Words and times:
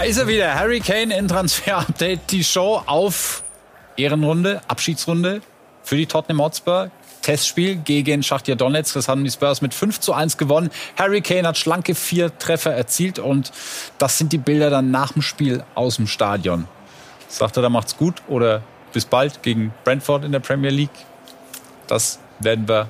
Da 0.00 0.06
ist 0.06 0.16
er 0.16 0.26
wieder, 0.26 0.54
Harry 0.54 0.80
Kane 0.80 1.14
in 1.14 1.28
Transfer 1.28 1.76
Update, 1.76 2.30
die 2.30 2.42
Show 2.42 2.82
auf 2.86 3.42
Ehrenrunde, 3.98 4.62
Abschiedsrunde 4.66 5.42
für 5.82 5.94
die 5.94 6.06
Tottenham 6.06 6.40
Hotspur. 6.40 6.90
Testspiel 7.20 7.76
gegen 7.76 8.22
Schachtja 8.22 8.54
Donetsk. 8.54 8.94
Das 8.94 9.08
haben 9.08 9.24
die 9.24 9.30
Spurs 9.30 9.60
mit 9.60 9.74
5 9.74 10.00
zu 10.00 10.14
1 10.14 10.38
gewonnen. 10.38 10.70
Harry 10.96 11.20
Kane 11.20 11.46
hat 11.46 11.58
schlanke 11.58 11.94
vier 11.94 12.38
Treffer 12.38 12.72
erzielt 12.72 13.18
und 13.18 13.52
das 13.98 14.16
sind 14.16 14.32
die 14.32 14.38
Bilder 14.38 14.70
dann 14.70 14.90
nach 14.90 15.12
dem 15.12 15.20
Spiel 15.20 15.64
aus 15.74 15.96
dem 15.96 16.06
Stadion. 16.06 16.66
Sagt 17.28 17.58
er, 17.58 17.62
da 17.62 17.68
macht's 17.68 17.98
gut 17.98 18.22
oder 18.26 18.62
bis 18.94 19.04
bald 19.04 19.42
gegen 19.42 19.74
Brentford 19.84 20.24
in 20.24 20.32
der 20.32 20.40
Premier 20.40 20.70
League? 20.70 20.88
Das 21.88 22.20
werden 22.38 22.66
wir 22.66 22.88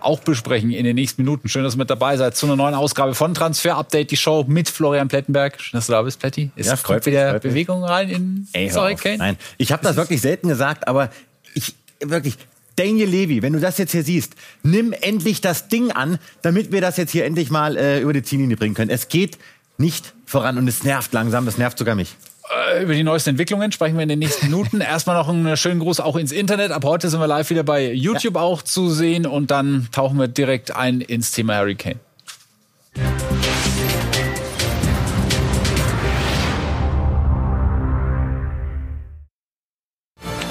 auch 0.00 0.20
besprechen 0.20 0.70
in 0.70 0.84
den 0.84 0.96
nächsten 0.96 1.22
Minuten. 1.22 1.48
Schön, 1.48 1.64
dass 1.64 1.74
ihr 1.74 1.78
mit 1.78 1.90
dabei 1.90 2.16
seid 2.16 2.36
zu 2.36 2.46
einer 2.46 2.56
neuen 2.56 2.74
Ausgabe 2.74 3.14
von 3.14 3.34
Transfer 3.34 3.76
Update, 3.76 4.10
die 4.10 4.16
Show 4.16 4.44
mit 4.46 4.68
Florian 4.68 5.08
Plettenberg. 5.08 5.60
Schön, 5.60 5.78
dass 5.78 5.86
du 5.86 5.92
da 5.92 6.02
bist, 6.02 6.18
Pletti. 6.18 6.50
Es 6.56 6.66
ja, 6.66 6.76
kommt 6.76 7.06
wieder 7.06 7.38
Bewegung 7.38 7.84
rein 7.84 8.08
in 8.08 8.48
Ey, 8.52 8.70
Sorry, 8.70 8.94
Kane. 8.94 9.18
Nein, 9.18 9.36
ich 9.56 9.72
habe 9.72 9.82
das 9.82 9.96
wirklich 9.96 10.20
selten 10.20 10.48
gesagt, 10.48 10.88
aber 10.88 11.10
ich 11.54 11.74
wirklich 12.00 12.36
Daniel 12.76 13.08
Levy, 13.08 13.42
wenn 13.42 13.52
du 13.52 13.60
das 13.60 13.78
jetzt 13.78 13.92
hier 13.92 14.04
siehst, 14.04 14.34
nimm 14.62 14.92
endlich 14.92 15.40
das 15.40 15.68
Ding 15.68 15.90
an, 15.90 16.18
damit 16.42 16.70
wir 16.70 16.80
das 16.80 16.96
jetzt 16.96 17.10
hier 17.10 17.24
endlich 17.24 17.50
mal 17.50 17.76
äh, 17.76 18.00
über 18.00 18.12
die 18.12 18.22
Ziellinie 18.22 18.56
bringen 18.56 18.74
können. 18.74 18.90
Es 18.90 19.08
geht 19.08 19.36
nicht 19.78 20.14
voran 20.26 20.58
und 20.58 20.68
es 20.68 20.84
nervt 20.84 21.12
langsam, 21.12 21.44
das 21.44 21.58
nervt 21.58 21.78
sogar 21.78 21.96
mich. 21.96 22.14
Äh, 22.50 22.82
über 22.82 22.94
die 22.94 23.02
neuesten 23.02 23.30
Entwicklungen 23.30 23.72
sprechen 23.72 23.96
wir 23.96 24.02
in 24.02 24.08
den 24.08 24.18
nächsten 24.18 24.46
Minuten. 24.46 24.80
Erstmal 24.80 25.16
noch 25.16 25.28
einen 25.28 25.56
schönen 25.56 25.80
Gruß 25.80 26.00
auch 26.00 26.16
ins 26.16 26.32
Internet. 26.32 26.72
Ab 26.72 26.84
heute 26.84 27.08
sind 27.08 27.20
wir 27.20 27.26
live 27.26 27.50
wieder 27.50 27.62
bei 27.62 27.92
YouTube 27.92 28.36
ja. 28.36 28.40
auch 28.40 28.62
zu 28.62 28.90
sehen 28.90 29.26
und 29.26 29.50
dann 29.50 29.88
tauchen 29.92 30.18
wir 30.18 30.28
direkt 30.28 30.74
ein 30.74 31.00
ins 31.00 31.32
Thema 31.32 31.58
Hurricane. 31.58 32.00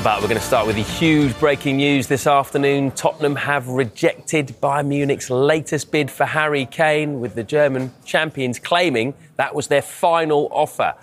But 0.04 0.22
we're 0.22 0.30
going 0.30 0.40
to 0.40 0.46
start 0.46 0.68
with 0.68 0.78
the 0.78 0.84
huge 0.84 1.38
breaking 1.38 1.76
news 1.78 2.08
this 2.08 2.28
afternoon. 2.28 2.92
Tottenham 2.92 3.36
have 3.36 3.68
rejected 3.68 4.56
Bayern 4.62 4.88
Munich's 4.88 5.30
latest 5.30 5.92
bid 5.92 6.10
for 6.10 6.26
Harry 6.26 6.66
Kane, 6.66 7.20
with 7.20 7.36
the 7.36 7.44
German 7.44 7.92
champions 8.06 8.58
claiming 8.58 9.16
that 9.36 9.54
was 9.54 9.68
their 9.68 9.82
final 9.82 10.48
offer. 10.54 10.96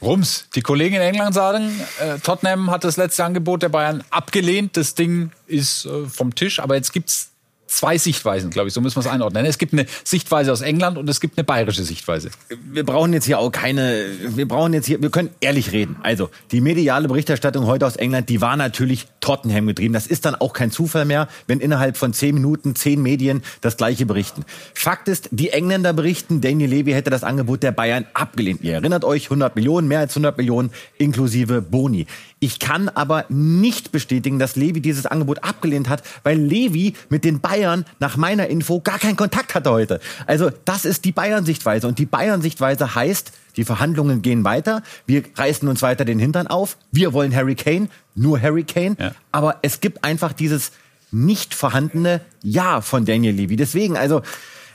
Rums. 0.00 0.48
Die 0.54 0.60
Kollegen 0.60 0.96
in 0.96 1.02
England 1.02 1.34
sagen, 1.34 1.70
äh, 2.00 2.18
Tottenham 2.18 2.70
hat 2.70 2.84
das 2.84 2.96
letzte 2.96 3.24
Angebot 3.24 3.62
der 3.62 3.68
Bayern 3.68 4.04
abgelehnt. 4.10 4.76
Das 4.76 4.94
Ding 4.94 5.30
ist 5.46 5.86
äh, 5.86 6.06
vom 6.06 6.34
Tisch. 6.34 6.60
Aber 6.60 6.74
jetzt 6.74 6.92
gibt's 6.92 7.30
zwei 7.66 7.98
Sichtweisen, 7.98 8.50
glaube 8.50 8.68
ich. 8.68 8.74
So 8.74 8.80
müssen 8.80 8.96
wir 8.96 9.00
es 9.00 9.06
einordnen. 9.06 9.44
Es 9.46 9.58
gibt 9.58 9.72
eine 9.72 9.86
Sichtweise 10.04 10.52
aus 10.52 10.60
England 10.60 10.98
und 10.98 11.08
es 11.08 11.20
gibt 11.20 11.38
eine 11.38 11.44
bayerische 11.44 11.82
Sichtweise. 11.82 12.30
Wir 12.72 12.84
brauchen 12.84 13.12
jetzt 13.12 13.24
hier 13.24 13.38
auch 13.38 13.50
keine, 13.50 14.06
wir 14.28 14.46
brauchen 14.46 14.72
jetzt 14.72 14.86
hier, 14.86 15.00
wir 15.02 15.10
können 15.10 15.30
ehrlich 15.40 15.72
reden. 15.72 15.96
Also, 16.02 16.30
die 16.52 16.60
mediale 16.60 17.08
Berichterstattung 17.08 17.66
heute 17.66 17.86
aus 17.86 17.96
England, 17.96 18.28
die 18.28 18.40
war 18.40 18.56
natürlich 18.56 19.06
Tottenham 19.20 19.66
getrieben. 19.66 19.94
Das 19.94 20.06
ist 20.06 20.24
dann 20.24 20.34
auch 20.34 20.52
kein 20.52 20.70
Zufall 20.70 21.04
mehr, 21.04 21.28
wenn 21.46 21.60
innerhalb 21.60 21.96
von 21.96 22.12
zehn 22.12 22.34
Minuten 22.34 22.74
zehn 22.74 23.02
Medien 23.02 23.42
das 23.60 23.76
Gleiche 23.76 24.06
berichten. 24.06 24.44
Fakt 24.74 25.08
ist, 25.08 25.28
die 25.32 25.50
Engländer 25.50 25.92
berichten, 25.92 26.40
Daniel 26.40 26.70
Levy 26.70 26.92
hätte 26.92 27.10
das 27.10 27.24
Angebot 27.24 27.62
der 27.62 27.72
Bayern 27.72 28.06
abgelehnt. 28.14 28.62
Ihr 28.62 28.74
erinnert 28.74 29.04
euch, 29.04 29.24
100 29.24 29.56
Millionen, 29.56 29.88
mehr 29.88 30.00
als 30.00 30.12
100 30.12 30.36
Millionen 30.36 30.70
inklusive 30.98 31.62
Boni. 31.62 32.06
Ich 32.44 32.58
kann 32.58 32.90
aber 32.90 33.24
nicht 33.30 33.90
bestätigen, 33.90 34.38
dass 34.38 34.54
Levi 34.54 34.82
dieses 34.82 35.06
Angebot 35.06 35.42
abgelehnt 35.42 35.88
hat, 35.88 36.02
weil 36.24 36.36
Levi 36.36 36.92
mit 37.08 37.24
den 37.24 37.40
Bayern 37.40 37.86
nach 38.00 38.18
meiner 38.18 38.48
Info 38.48 38.80
gar 38.80 38.98
keinen 38.98 39.16
Kontakt 39.16 39.54
hatte 39.54 39.70
heute. 39.70 39.98
Also 40.26 40.50
das 40.66 40.84
ist 40.84 41.06
die 41.06 41.12
Bayern-Sichtweise. 41.12 41.88
Und 41.88 41.98
die 41.98 42.04
Bayern-Sichtweise 42.04 42.94
heißt, 42.94 43.32
die 43.56 43.64
Verhandlungen 43.64 44.20
gehen 44.20 44.44
weiter. 44.44 44.82
Wir 45.06 45.22
reißen 45.34 45.66
uns 45.66 45.80
weiter 45.80 46.04
den 46.04 46.18
Hintern 46.18 46.46
auf. 46.46 46.76
Wir 46.92 47.14
wollen 47.14 47.34
Harry 47.34 47.54
Kane, 47.54 47.88
nur 48.14 48.38
Harry 48.42 48.64
Kane. 48.64 48.96
Ja. 49.00 49.12
Aber 49.32 49.56
es 49.62 49.80
gibt 49.80 50.04
einfach 50.04 50.34
dieses 50.34 50.72
nicht 51.10 51.54
vorhandene 51.54 52.20
Ja 52.42 52.82
von 52.82 53.06
Daniel 53.06 53.34
Levy. 53.34 53.56
Deswegen, 53.56 53.96
also 53.96 54.20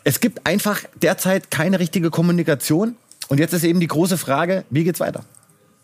es 0.03 0.21
gibt 0.21 0.47
einfach 0.47 0.81
derzeit 1.03 1.51
keine 1.51 1.79
richtige 1.79 2.09
Kommunikation. 2.09 2.95
Und 3.27 3.39
jetzt 3.39 3.53
ist 3.53 3.63
eben 3.63 3.79
die 3.79 3.85
große 3.85 4.17
Frage, 4.17 4.63
wie 4.71 4.83
geht's 4.83 4.99
weiter? 4.99 5.23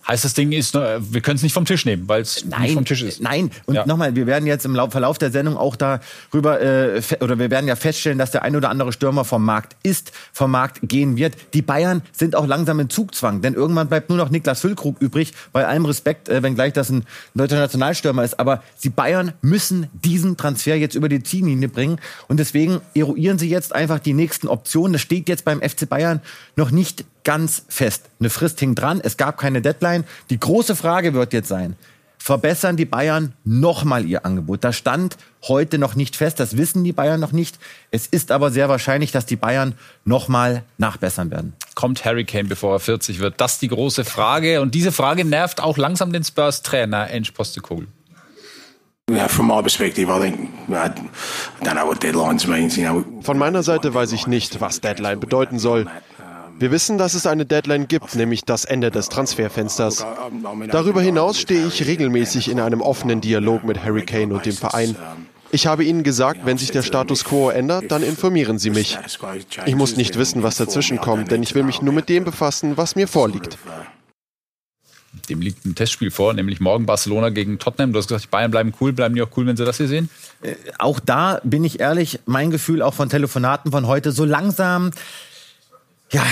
Heißt 0.07 0.23
das 0.23 0.33
Ding 0.35 0.51
ist, 0.51 0.75
wir 0.75 1.21
können 1.21 1.37
es 1.37 1.43
nicht 1.43 1.53
vom 1.53 1.65
Tisch 1.65 1.85
nehmen, 1.85 2.07
weil 2.07 2.21
es 2.21 2.45
nicht 2.45 2.73
vom 2.73 2.85
Tisch 2.85 3.01
ist. 3.01 3.21
Nein, 3.21 3.49
und 3.65 3.75
ja. 3.75 3.85
nochmal, 3.87 4.15
wir 4.15 4.27
werden 4.27 4.45
jetzt 4.45 4.65
im 4.65 4.75
Verlauf 4.75 5.17
der 5.17 5.31
Sendung 5.31 5.57
auch 5.57 5.75
darüber, 5.75 6.61
äh, 6.61 7.01
oder 7.21 7.39
wir 7.39 7.49
werden 7.49 7.67
ja 7.67 7.75
feststellen, 7.75 8.19
dass 8.19 8.31
der 8.31 8.43
ein 8.43 8.55
oder 8.55 8.69
andere 8.69 8.93
Stürmer 8.93 9.25
vom 9.25 9.43
Markt 9.43 9.75
ist, 9.81 10.11
vom 10.31 10.51
Markt 10.51 10.79
gehen 10.83 11.17
wird. 11.17 11.35
Die 11.53 11.63
Bayern 11.63 12.03
sind 12.11 12.35
auch 12.35 12.45
langsam 12.45 12.79
in 12.79 12.89
Zugzwang, 12.89 13.41
denn 13.41 13.55
irgendwann 13.55 13.87
bleibt 13.87 14.09
nur 14.09 14.17
noch 14.17 14.29
Niklas 14.29 14.61
Füllkrug 14.61 15.01
übrig, 15.01 15.33
bei 15.51 15.65
allem 15.65 15.85
Respekt, 15.85 16.29
äh, 16.29 16.43
wenngleich 16.43 16.73
das 16.73 16.89
ein 16.89 17.05
deutscher 17.33 17.57
Nationalstürmer 17.57 18.23
ist. 18.23 18.39
Aber 18.39 18.61
die 18.83 18.89
Bayern 18.89 19.33
müssen 19.41 19.87
diesen 19.93 20.37
Transfer 20.37 20.75
jetzt 20.75 20.95
über 20.95 21.09
die 21.09 21.23
Ziellinie 21.23 21.69
bringen 21.69 21.99
und 22.27 22.39
deswegen 22.39 22.81
eruieren 22.93 23.39
sie 23.39 23.49
jetzt 23.49 23.73
einfach 23.73 23.99
die 23.99 24.13
nächsten 24.13 24.47
Optionen. 24.47 24.93
Das 24.93 25.01
steht 25.01 25.29
jetzt 25.29 25.45
beim 25.45 25.61
FC 25.61 25.89
Bayern 25.89 26.21
noch 26.55 26.69
nicht 26.69 27.05
ganz 27.25 27.63
fest. 27.67 28.05
Eine 28.21 28.29
Frist 28.29 28.61
hing 28.61 28.75
dran, 28.75 29.01
es 29.03 29.17
gab 29.17 29.37
keine 29.37 29.61
Deadline. 29.61 30.05
Die 30.29 30.39
große 30.39 30.77
Frage 30.77 31.13
wird 31.13 31.33
jetzt 31.33 31.49
sein, 31.49 31.75
verbessern 32.17 32.77
die 32.77 32.85
Bayern 32.85 33.33
nochmal 33.43 34.05
ihr 34.05 34.25
Angebot? 34.25 34.63
Das 34.63 34.77
stand 34.77 35.17
heute 35.47 35.77
noch 35.77 35.95
nicht 35.95 36.15
fest, 36.15 36.39
das 36.39 36.55
wissen 36.55 36.83
die 36.83 36.93
Bayern 36.93 37.19
noch 37.19 37.33
nicht. 37.33 37.59
Es 37.91 38.07
ist 38.07 38.31
aber 38.31 38.49
sehr 38.49 38.69
wahrscheinlich, 38.69 39.11
dass 39.11 39.25
die 39.25 39.35
Bayern 39.35 39.75
nochmal 40.05 40.63
nachbessern 40.77 41.29
werden. 41.29 41.53
Kommt 41.75 42.05
Harry 42.05 42.23
Kane, 42.23 42.45
bevor 42.45 42.73
er 42.73 42.79
40 42.79 43.19
wird? 43.19 43.41
Das 43.41 43.53
ist 43.53 43.61
die 43.61 43.67
große 43.67 44.05
Frage. 44.05 44.61
Und 44.61 44.73
diese 44.73 44.91
Frage 44.91 45.25
nervt 45.25 45.61
auch 45.61 45.77
langsam 45.77 46.13
den 46.13 46.23
Spurs-Trainer 46.23 47.09
Ange 47.11 47.27
Postecoglou. 47.33 47.87
Von 53.21 53.37
meiner 53.37 53.61
Seite 53.61 53.93
weiß 53.93 54.13
ich 54.13 54.25
nicht, 54.25 54.61
was 54.61 54.81
Deadline 54.81 55.19
bedeuten 55.19 55.59
soll. 55.59 55.85
Wir 56.57 56.71
wissen, 56.71 56.97
dass 56.97 57.13
es 57.13 57.27
eine 57.27 57.45
Deadline 57.45 57.87
gibt, 57.87 58.15
nämlich 58.15 58.45
das 58.45 58.63
Ende 58.63 58.89
des 58.89 59.09
Transferfensters. 59.09 60.05
Darüber 60.69 61.01
hinaus 61.01 61.37
stehe 61.37 61.67
ich 61.67 61.85
regelmäßig 61.85 62.49
in 62.49 62.59
einem 62.59 62.81
offenen 62.81 63.19
Dialog 63.19 63.63
mit 63.65 63.83
Harry 63.83 64.05
Kane 64.05 64.33
und 64.33 64.45
dem 64.45 64.55
Verein. 64.55 64.95
Ich 65.51 65.67
habe 65.67 65.83
Ihnen 65.83 66.03
gesagt, 66.03 66.41
wenn 66.45 66.57
sich 66.57 66.71
der 66.71 66.81
Status 66.81 67.23
quo 67.23 67.49
ändert, 67.49 67.91
dann 67.91 68.03
informieren 68.03 68.57
Sie 68.57 68.69
mich. 68.69 68.97
Ich 69.65 69.75
muss 69.75 69.97
nicht 69.97 70.17
wissen, 70.17 70.43
was 70.43 70.57
dazwischen 70.57 70.97
kommt, 70.99 71.31
denn 71.31 71.43
ich 71.43 71.55
will 71.55 71.63
mich 71.63 71.81
nur 71.81 71.93
mit 71.93 72.09
dem 72.09 72.23
befassen, 72.23 72.77
was 72.77 72.95
mir 72.95 73.07
vorliegt. 73.07 73.57
Dem 75.29 75.41
liegt 75.41 75.65
ein 75.65 75.75
Testspiel 75.75 76.11
vor, 76.11 76.33
nämlich 76.33 76.59
morgen 76.59 76.85
Barcelona 76.85 77.29
gegen 77.29 77.57
Tottenham. 77.57 77.93
Du 77.93 77.99
hast 77.99 78.07
gesagt, 78.07 78.29
Bayern 78.31 78.51
bleiben 78.51 78.73
cool. 78.79 78.93
Bleiben 78.93 79.15
die 79.15 79.21
auch 79.21 79.29
cool, 79.37 79.45
wenn 79.45 79.57
sie 79.57 79.65
das 79.65 79.77
hier 79.77 79.87
sehen? 79.87 80.09
Äh, 80.41 80.55
auch 80.77 80.99
da 80.99 81.39
bin 81.43 81.63
ich 81.63 81.79
ehrlich, 81.79 82.19
mein 82.25 82.51
Gefühl 82.51 82.81
auch 82.81 82.93
von 82.93 83.09
Telefonaten 83.09 83.71
von 83.71 83.87
heute, 83.87 84.11
so 84.11 84.25
langsam 84.25 84.91
ja, 86.15 86.23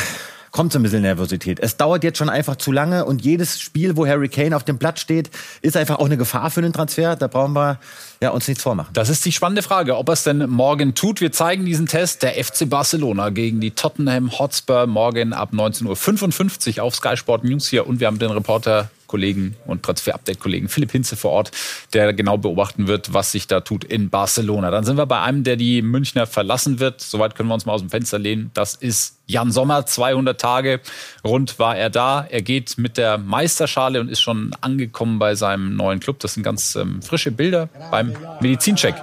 kommt 0.52 0.72
so 0.72 0.80
ein 0.80 0.84
bisschen 0.84 1.02
Nervosität. 1.02 1.60
Es 1.60 1.76
dauert 1.76 2.06
jetzt 2.06 2.18
schon 2.18 2.30
einfach 2.30 2.56
zu 2.56 2.72
lange 2.72 3.04
und 3.04 3.22
jedes 3.22 3.60
Spiel, 3.60 3.98
wo 3.98 4.08
Harry 4.08 4.30
Kane 4.30 4.56
auf 4.56 4.64
dem 4.64 4.80
Platz 4.80 5.02
steht, 5.02 5.30
ist 5.62 5.76
einfach 5.76 6.00
auch 6.00 6.06
eine 6.06 6.16
Gefahr 6.16 6.50
für 6.52 6.62
den 6.62 6.72
Transfer. 6.72 7.18
Da 7.18 7.28
brauchen 7.28 7.52
wir 7.52 7.80
ja, 8.24 8.30
uns 8.30 8.48
nichts 8.48 8.64
vormachen. 8.64 8.94
Das 8.94 9.10
ist 9.10 9.26
die 9.26 9.34
spannende 9.34 9.62
Frage, 9.62 9.98
ob 9.98 10.08
er 10.08 10.14
es 10.14 10.24
denn 10.24 10.50
morgen 10.50 10.96
tut. 10.96 11.20
Wir 11.20 11.34
zeigen 11.34 11.66
diesen 11.66 11.88
Test 11.88 12.24
der 12.24 12.42
FC 12.42 12.70
Barcelona 12.70 13.30
gegen 13.32 13.60
die 13.60 13.72
Tottenham 13.72 14.32
Hotspur 14.40 14.88
morgen 14.88 15.34
ab 15.34 15.52
19.55 15.52 16.78
Uhr 16.78 16.84
auf 16.84 16.96
Sky 16.96 17.18
Sport 17.18 17.44
News 17.44 17.68
hier 17.68 17.86
und 17.86 18.00
wir 18.00 18.08
haben 18.08 18.20
den 18.20 18.32
Reporter 18.32 18.90
Kollegen 19.14 19.56
und 19.68 19.84
Transfer-Update-Kollegen 19.84 20.70
Philipp 20.70 20.92
Hinze 20.92 21.16
vor 21.16 21.30
Ort, 21.30 21.52
der 21.94 22.14
genau 22.14 22.40
beobachten 22.40 22.88
wird, 22.88 23.14
was 23.14 23.32
sich 23.32 23.46
da 23.46 23.60
tut 23.60 23.84
in 23.84 24.10
Barcelona. 24.10 24.72
Dann 24.72 24.86
sind 24.86 24.98
wir 24.98 25.06
bei 25.06 25.22
einem, 25.22 25.44
der 25.44 25.56
die 25.56 25.84
Münchner 25.84 26.26
verlassen 26.26 26.80
wird. 26.80 27.00
Soweit 27.00 27.36
können 27.36 27.48
wir 27.48 27.54
uns 27.54 27.68
mal 27.68 27.74
aus 27.74 27.82
dem 27.82 27.92
Fenster 27.92 28.18
lehnen. 28.18 28.50
Das 28.56 28.74
ist 28.74 29.20
Jan 29.28 29.52
Sommer. 29.52 29.86
200 29.86 30.42
Tage 30.42 30.80
rund 31.24 31.60
war 31.60 31.78
er 31.78 31.92
da. 31.92 32.26
Er 32.28 32.42
geht 32.42 32.80
mit 32.80 32.98
der 32.98 33.20
Meisterschale 33.20 34.02
und 34.02 34.10
ist 34.10 34.22
schon 34.22 34.56
angekommen 34.62 35.20
bei 35.20 35.36
seinem 35.36 35.76
neuen 35.76 36.00
Club. 36.00 36.18
Das 36.20 36.34
sind 36.34 36.42
ganz 36.42 36.76
ähm, 36.76 37.04
frische 37.04 37.32
Bilder 37.32 37.70
beim 37.92 38.13
Medizincheck. 38.42 38.96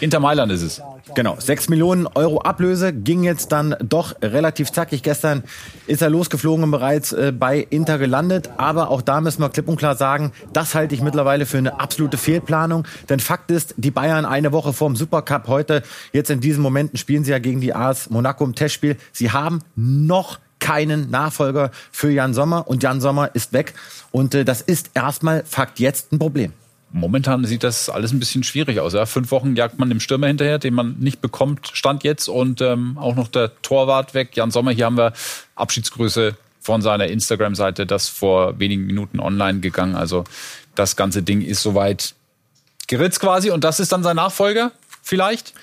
Inter 0.00 0.20
Mailand 0.20 0.52
ist 0.52 0.62
es. 0.62 0.82
Genau, 1.14 1.36
6 1.38 1.68
Millionen 1.68 2.06
Euro 2.06 2.40
Ablöse 2.40 2.92
ging 2.92 3.22
jetzt 3.22 3.52
dann 3.52 3.76
doch 3.82 4.14
relativ 4.22 4.72
zackig. 4.72 5.02
Gestern 5.02 5.42
ist 5.86 6.00
er 6.00 6.08
losgeflogen 6.08 6.64
und 6.64 6.70
bereits 6.70 7.12
äh, 7.12 7.32
bei 7.36 7.58
Inter 7.58 7.98
gelandet. 7.98 8.50
Aber 8.56 8.88
auch 8.90 9.02
da 9.02 9.20
müssen 9.20 9.42
wir 9.42 9.50
klipp 9.50 9.68
und 9.68 9.76
klar 9.76 9.96
sagen, 9.96 10.32
das 10.52 10.74
halte 10.74 10.94
ich 10.94 11.02
mittlerweile 11.02 11.44
für 11.44 11.58
eine 11.58 11.80
absolute 11.80 12.16
Fehlplanung. 12.16 12.86
Denn 13.08 13.20
Fakt 13.20 13.50
ist, 13.50 13.74
die 13.76 13.90
Bayern 13.90 14.24
eine 14.24 14.52
Woche 14.52 14.72
vor 14.72 14.88
dem 14.88 14.96
Supercup 14.96 15.48
heute, 15.48 15.82
jetzt 16.12 16.30
in 16.30 16.40
diesen 16.40 16.62
Momenten 16.62 16.96
spielen 16.96 17.24
sie 17.24 17.32
ja 17.32 17.38
gegen 17.38 17.60
die 17.60 17.74
AS 17.74 18.08
Monaco 18.08 18.44
im 18.44 18.54
Testspiel. 18.54 18.96
Sie 19.12 19.32
haben 19.32 19.60
noch 19.76 20.38
keinen 20.60 21.10
Nachfolger 21.10 21.72
für 21.90 22.10
Jan 22.10 22.32
Sommer 22.32 22.68
und 22.68 22.82
Jan 22.82 23.00
Sommer 23.00 23.34
ist 23.34 23.52
weg. 23.52 23.74
Und 24.12 24.34
äh, 24.34 24.44
das 24.44 24.62
ist 24.62 24.90
erstmal 24.94 25.44
Fakt 25.44 25.78
jetzt 25.80 26.12
ein 26.12 26.18
Problem. 26.18 26.52
Momentan 26.92 27.44
sieht 27.44 27.64
das 27.64 27.88
alles 27.88 28.12
ein 28.12 28.20
bisschen 28.20 28.42
schwierig 28.42 28.80
aus. 28.80 28.92
Ja? 28.92 29.06
Fünf 29.06 29.30
Wochen 29.30 29.56
jagt 29.56 29.78
man 29.78 29.88
dem 29.88 30.00
Stürmer 30.00 30.26
hinterher, 30.26 30.58
den 30.58 30.74
man 30.74 30.96
nicht 30.98 31.20
bekommt, 31.20 31.70
stand 31.72 32.04
jetzt. 32.04 32.28
Und 32.28 32.60
ähm, 32.60 32.98
auch 32.98 33.16
noch 33.16 33.28
der 33.28 33.60
Torwart 33.62 34.14
weg. 34.14 34.36
Jan 34.36 34.50
Sommer, 34.50 34.70
hier 34.72 34.86
haben 34.86 34.96
wir 34.96 35.12
Abschiedsgrüße 35.54 36.36
von 36.60 36.82
seiner 36.82 37.08
Instagram-Seite, 37.08 37.86
das 37.86 38.08
vor 38.08 38.58
wenigen 38.58 38.86
Minuten 38.86 39.18
online 39.18 39.60
gegangen. 39.60 39.96
Also 39.96 40.24
das 40.74 40.96
ganze 40.96 41.22
Ding 41.22 41.42
ist 41.42 41.62
soweit 41.62 42.14
geritzt 42.86 43.20
quasi. 43.20 43.50
Und 43.50 43.64
das 43.64 43.80
ist 43.80 43.92
dann 43.92 44.02
sein 44.02 44.16
Nachfolger 44.16 44.72
vielleicht? 45.02 45.54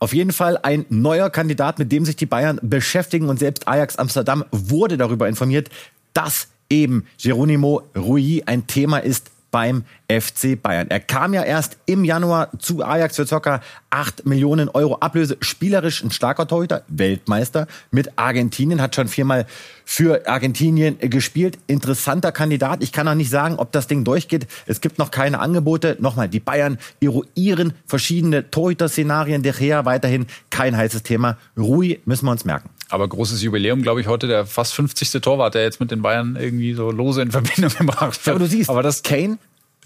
Auf 0.00 0.12
jeden 0.12 0.32
Fall 0.32 0.56
ein 0.62 0.86
neuer 0.90 1.28
Kandidat, 1.28 1.78
mit 1.78 1.90
dem 1.90 2.04
sich 2.04 2.16
die 2.16 2.26
Bayern 2.26 2.60
beschäftigen. 2.62 3.28
Und 3.28 3.38
selbst 3.38 3.66
Ajax 3.66 3.96
Amsterdam 3.96 4.44
wurde 4.52 4.96
darüber 4.96 5.28
informiert, 5.28 5.70
dass 6.14 6.48
eben 6.70 7.06
Geronimo 7.20 7.82
Rui 7.96 8.42
ein 8.46 8.66
Thema 8.66 8.98
ist 8.98 9.30
beim 9.50 9.84
FC 10.10 10.60
Bayern. 10.60 10.88
Er 10.90 11.00
kam 11.00 11.34
ja 11.34 11.42
erst 11.42 11.78
im 11.86 12.04
Januar 12.04 12.50
zu 12.58 12.84
Ajax 12.84 13.16
für 13.16 13.26
ca. 13.26 13.60
8 13.90 14.26
Millionen 14.26 14.68
Euro 14.68 14.96
Ablöse. 14.96 15.36
Spielerisch 15.40 16.02
ein 16.02 16.10
starker 16.10 16.46
Torhüter, 16.46 16.82
Weltmeister 16.88 17.66
mit 17.90 18.18
Argentinien, 18.18 18.80
hat 18.80 18.94
schon 18.94 19.08
viermal 19.08 19.46
für 19.84 20.28
Argentinien 20.28 20.98
gespielt. 20.98 21.58
Interessanter 21.66 22.32
Kandidat. 22.32 22.82
Ich 22.82 22.92
kann 22.92 23.08
auch 23.08 23.14
nicht 23.14 23.30
sagen, 23.30 23.56
ob 23.56 23.72
das 23.72 23.86
Ding 23.86 24.04
durchgeht. 24.04 24.46
Es 24.66 24.80
gibt 24.80 24.98
noch 24.98 25.10
keine 25.10 25.40
Angebote. 25.40 25.96
Nochmal, 26.00 26.28
die 26.28 26.40
Bayern 26.40 26.78
eruieren 27.00 27.72
verschiedene 27.86 28.50
Torhüter-Szenarien. 28.50 29.42
Der 29.42 29.52
Gea 29.52 29.84
weiterhin 29.84 30.26
kein 30.50 30.76
heißes 30.76 31.02
Thema. 31.02 31.38
Rui 31.56 32.00
müssen 32.04 32.26
wir 32.26 32.32
uns 32.32 32.44
merken. 32.44 32.70
Aber 32.90 33.08
großes 33.08 33.42
Jubiläum, 33.42 33.82
glaube 33.82 34.00
ich, 34.00 34.06
heute 34.06 34.26
der 34.26 34.46
fast 34.46 34.74
50. 34.74 35.10
Torwart, 35.20 35.54
der 35.54 35.62
jetzt 35.62 35.80
mit 35.80 35.90
den 35.90 36.02
Bayern 36.02 36.36
irgendwie 36.36 36.74
so 36.74 36.90
lose 36.90 37.22
in 37.22 37.30
Verbindung 37.30 37.70
gebracht 37.78 38.24
wird. 38.24 38.36
Aber 38.36 38.44
du 38.44 38.50
siehst, 38.50 38.70
aber 38.70 38.82
das 38.82 39.02
Kane, 39.02 39.38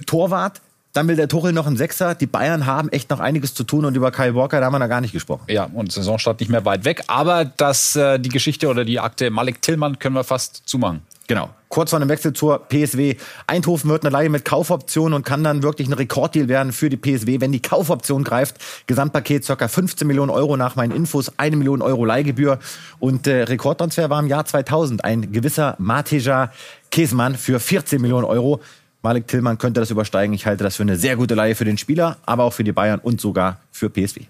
Torwart, 0.06 0.60
dann 0.92 1.08
will 1.08 1.16
der 1.16 1.28
Tuchel 1.28 1.52
noch 1.52 1.66
einen 1.66 1.76
Sechser. 1.76 2.14
Die 2.14 2.26
Bayern 2.26 2.66
haben 2.66 2.88
echt 2.90 3.10
noch 3.10 3.20
einiges 3.20 3.54
zu 3.54 3.64
tun 3.64 3.84
und 3.84 3.96
über 3.96 4.10
Kyle 4.10 4.34
Walker, 4.34 4.60
da 4.60 4.66
haben 4.66 4.74
wir 4.74 4.78
da 4.78 4.86
gar 4.86 5.00
nicht 5.00 5.12
gesprochen. 5.12 5.44
Ja, 5.48 5.64
und 5.64 5.90
Saisonstart 5.90 6.40
nicht 6.40 6.50
mehr 6.50 6.64
weit 6.64 6.84
weg. 6.84 7.04
Aber 7.06 7.44
das, 7.44 7.96
äh, 7.96 8.18
die 8.18 8.28
Geschichte 8.28 8.68
oder 8.68 8.84
die 8.84 9.00
Akte 9.00 9.30
Malik 9.30 9.62
Tillmann 9.62 9.98
können 9.98 10.14
wir 10.14 10.24
fast 10.24 10.62
zumachen. 10.66 11.02
Genau. 11.26 11.50
Kurz 11.72 11.88
vor 11.88 12.00
dem 12.00 12.10
Wechsel 12.10 12.34
zur 12.34 12.58
PSW. 12.68 13.16
Eindhoven 13.46 13.88
wird 13.88 14.04
eine 14.04 14.12
Leihe 14.12 14.28
mit 14.28 14.44
Kaufoption 14.44 15.14
und 15.14 15.24
kann 15.24 15.42
dann 15.42 15.62
wirklich 15.62 15.88
ein 15.88 15.94
Rekorddeal 15.94 16.46
werden 16.46 16.70
für 16.70 16.90
die 16.90 16.98
PSW, 16.98 17.40
wenn 17.40 17.50
die 17.50 17.62
Kaufoption 17.62 18.24
greift. 18.24 18.56
Gesamtpaket 18.86 19.46
ca. 19.46 19.68
15 19.68 20.06
Millionen 20.06 20.28
Euro 20.28 20.58
nach 20.58 20.76
meinen 20.76 20.90
Infos, 20.94 21.32
eine 21.38 21.56
Million 21.56 21.80
Euro 21.80 22.04
Leihgebühr. 22.04 22.58
Und 22.98 23.26
äh, 23.26 23.44
Rekordtransfer 23.44 24.10
war 24.10 24.20
im 24.20 24.26
Jahr 24.26 24.44
2000 24.44 25.02
ein 25.02 25.32
gewisser 25.32 25.74
Mateja 25.78 26.52
Käsmann 26.90 27.36
für 27.36 27.58
14 27.58 28.02
Millionen 28.02 28.26
Euro. 28.26 28.60
Malik 29.00 29.26
Tillmann 29.26 29.56
könnte 29.56 29.80
das 29.80 29.90
übersteigen. 29.90 30.34
Ich 30.34 30.44
halte 30.44 30.64
das 30.64 30.76
für 30.76 30.82
eine 30.82 30.96
sehr 30.96 31.16
gute 31.16 31.34
Leihe 31.34 31.54
für 31.54 31.64
den 31.64 31.78
Spieler, 31.78 32.18
aber 32.26 32.44
auch 32.44 32.52
für 32.52 32.64
die 32.64 32.72
Bayern 32.72 33.00
und 33.02 33.18
sogar 33.18 33.60
für 33.70 33.88
PSW. 33.88 34.26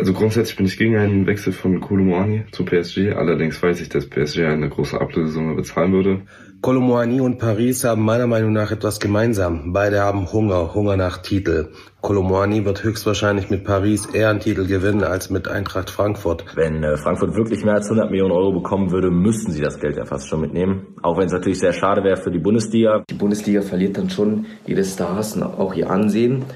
Also 0.00 0.14
grundsätzlich 0.14 0.56
bin 0.56 0.64
ich 0.64 0.78
gegen 0.78 0.96
einen 0.96 1.26
Wechsel 1.26 1.52
von 1.52 1.78
Kolomoani 1.78 2.44
zu 2.52 2.64
PSG. 2.64 3.12
Allerdings 3.14 3.62
weiß 3.62 3.82
ich, 3.82 3.90
dass 3.90 4.08
PSG 4.08 4.46
eine 4.46 4.70
große 4.70 4.98
Ablösesumme 4.98 5.54
bezahlen 5.54 5.92
würde. 5.92 6.22
Kolomoani 6.62 7.20
und 7.20 7.36
Paris 7.36 7.84
haben 7.84 8.02
meiner 8.02 8.26
Meinung 8.26 8.54
nach 8.54 8.70
etwas 8.70 8.98
gemeinsam. 8.98 9.74
Beide 9.74 10.00
haben 10.00 10.32
Hunger, 10.32 10.72
Hunger 10.72 10.96
nach 10.96 11.18
Titel. 11.18 11.72
Kolomoani 12.00 12.64
wird 12.64 12.82
höchstwahrscheinlich 12.82 13.50
mit 13.50 13.64
Paris 13.64 14.06
eher 14.06 14.30
einen 14.30 14.40
Titel 14.40 14.66
gewinnen 14.66 15.04
als 15.04 15.28
mit 15.28 15.48
Eintracht 15.48 15.90
Frankfurt. 15.90 16.46
Wenn 16.54 16.82
äh, 16.82 16.96
Frankfurt 16.96 17.36
wirklich 17.36 17.62
mehr 17.62 17.74
als 17.74 17.90
100 17.90 18.10
Millionen 18.10 18.32
Euro 18.32 18.52
bekommen 18.52 18.92
würde, 18.92 19.10
müssten 19.10 19.52
sie 19.52 19.60
das 19.60 19.80
Geld 19.80 19.98
ja 19.98 20.06
fast 20.06 20.28
schon 20.28 20.40
mitnehmen. 20.40 20.94
Auch 21.02 21.18
wenn 21.18 21.26
es 21.26 21.32
natürlich 21.32 21.58
sehr 21.58 21.74
schade 21.74 22.02
wäre 22.04 22.16
für 22.16 22.30
die 22.30 22.38
Bundesliga. 22.38 23.04
Die 23.10 23.16
Bundesliga 23.16 23.60
verliert 23.60 23.98
dann 23.98 24.08
schon 24.08 24.46
ihre 24.66 24.82
Stars 24.82 25.36
und 25.36 25.42
auch 25.42 25.74
ihr 25.74 25.90
Ansehen. 25.90 26.46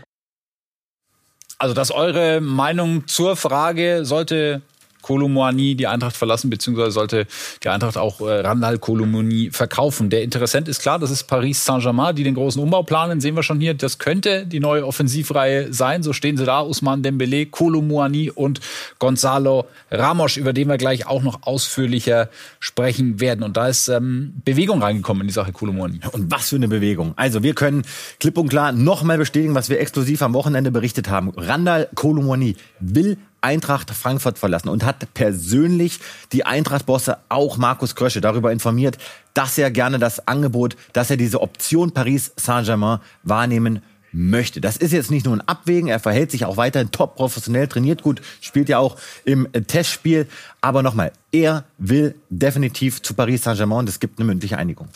Also, 1.59 1.75
dass 1.75 1.91
eure 1.91 2.41
Meinung 2.41 3.07
zur 3.07 3.37
Frage, 3.37 4.05
sollte 4.05 4.63
Kolomouani 5.05 5.75
die 5.75 5.87
Eintracht 5.87 6.17
verlassen, 6.17 6.49
beziehungsweise 6.49 6.91
sollte 6.91 7.27
die 7.63 7.69
Eintracht 7.69 7.99
auch 7.99 8.23
äh, 8.23 8.41
Randall 8.41 8.79
Kolomouani 8.79 9.51
verkaufen. 9.53 10.09
Der 10.09 10.23
Interessent 10.23 10.67
ist 10.67 10.81
klar, 10.81 10.99
das 10.99 11.11
ist 11.11 11.25
Paris 11.25 11.63
Saint-Germain, 11.63 12.17
die 12.17 12.25
den 12.25 12.35
großen 12.35 12.61
Umbau 12.61 12.83
planen, 12.85 13.21
sehen 13.21 13.37
wir 13.37 13.43
schon 13.43 13.61
hier. 13.61 13.75
Das 13.75 13.99
könnte 13.99 14.47
die 14.47 14.61
neue 14.61 14.87
Offensivreihe 14.87 15.75
sein. 15.75 16.03
So 16.03 16.15
stehen 16.15 16.39
sie 16.39 16.47
da, 16.47 16.63
Usman 16.63 17.03
Dembele, 17.03 17.45
Kolomouani 17.45 18.31
und 18.31 18.61
Gonzalo 18.99 19.67
Ramos, 19.91 20.39
über 20.39 20.55
den 20.55 20.69
wir 20.69 20.79
gleich 20.79 21.07
auch 21.07 21.23
noch 21.23 21.43
ausführlicher 21.43 22.31
sprechen 22.59 23.21
werden. 23.21 23.45
Und 23.45 23.59
da 23.59 23.69
ist 23.69 23.89
ähm, 23.89 24.33
Bewegung 24.47 24.83
reingekommen 24.83 25.21
in 25.21 25.27
die 25.27 25.35
Sache 25.35 25.53
Kolomouani. 25.53 26.01
Und 26.13 26.31
was 26.31 26.49
für 26.49 26.57
eine 26.57 26.69
Bewegung. 26.69 27.13
Also 27.17 27.43
wir 27.43 27.55
können 27.55 27.83
klipp 28.21 28.39
und 28.39 28.49
klar 28.49 28.73
nochmal 28.73 29.19
bestätigen, 29.19 29.55
was 29.55 29.69
wir 29.69 29.81
exklusiv 29.81 30.23
am 30.23 30.33
Wochenende 30.33 30.71
berichtet 30.71 31.11
haben. 31.11 31.31
Randall 31.37 31.91
Kolomouani 31.95 32.57
will 32.81 33.19
Eintracht 33.45 33.91
Frankfurt 33.91 34.39
verlassen 34.39 34.71
und 34.71 34.85
hat 34.85 35.13
persönlich 35.15 36.01
die 36.33 36.47
Eintracht-Bosse, 36.47 37.19
auch 37.29 37.59
Markus 37.59 37.95
Krösche, 37.95 38.23
darüber 38.23 38.51
informiert, 38.51 38.97
dass 39.35 39.59
er 39.59 39.71
gerne 39.71 39.99
das 39.99 40.27
Angebot, 40.27 40.77
dass 40.95 41.11
er 41.11 41.19
diese 41.19 41.43
Option 41.43 41.93
Paris 41.93 42.33
Saint-Germain 42.37 43.01
wahrnehmen 43.23 43.83
möchte. 44.13 44.61
Das 44.61 44.77
ist 44.79 44.93
jetzt 44.93 45.11
nicht 45.11 45.27
nur 45.27 45.37
ein 45.37 45.43
Abwägen, 45.43 45.89
er 45.89 46.01
verhält 46.01 46.31
sich 46.31 46.47
auch 46.47 46.57
weiterhin 46.57 46.91
top 46.91 47.17
professionell, 47.17 47.69
trainiert 47.69 48.03
gut, 48.03 48.23
spielt 48.41 48.69
ja 48.69 48.79
auch 48.79 48.97
im 49.25 49.47
Testspiel. 49.67 50.27
Aber 50.61 50.83
nochmal, 50.83 51.13
er 51.31 51.65
will 51.77 52.15
definitiv 52.31 53.03
zu 53.03 53.13
Paris 53.13 53.43
Saint-Germain 53.43 53.81
und 53.81 53.89
es 53.89 54.01
gibt 54.01 54.19
eine 54.19 54.27
mündliche 54.27 54.57
Einigung. 54.57 54.89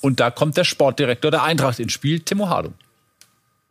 Und 0.00 0.20
da 0.20 0.30
kommt 0.30 0.56
der 0.56 0.64
Sportdirektor 0.64 1.32
der 1.32 1.42
Eintracht 1.42 1.80
ins 1.80 1.92
Spiel, 1.92 2.20
Timo 2.20 2.48
Hardung. 2.48 2.74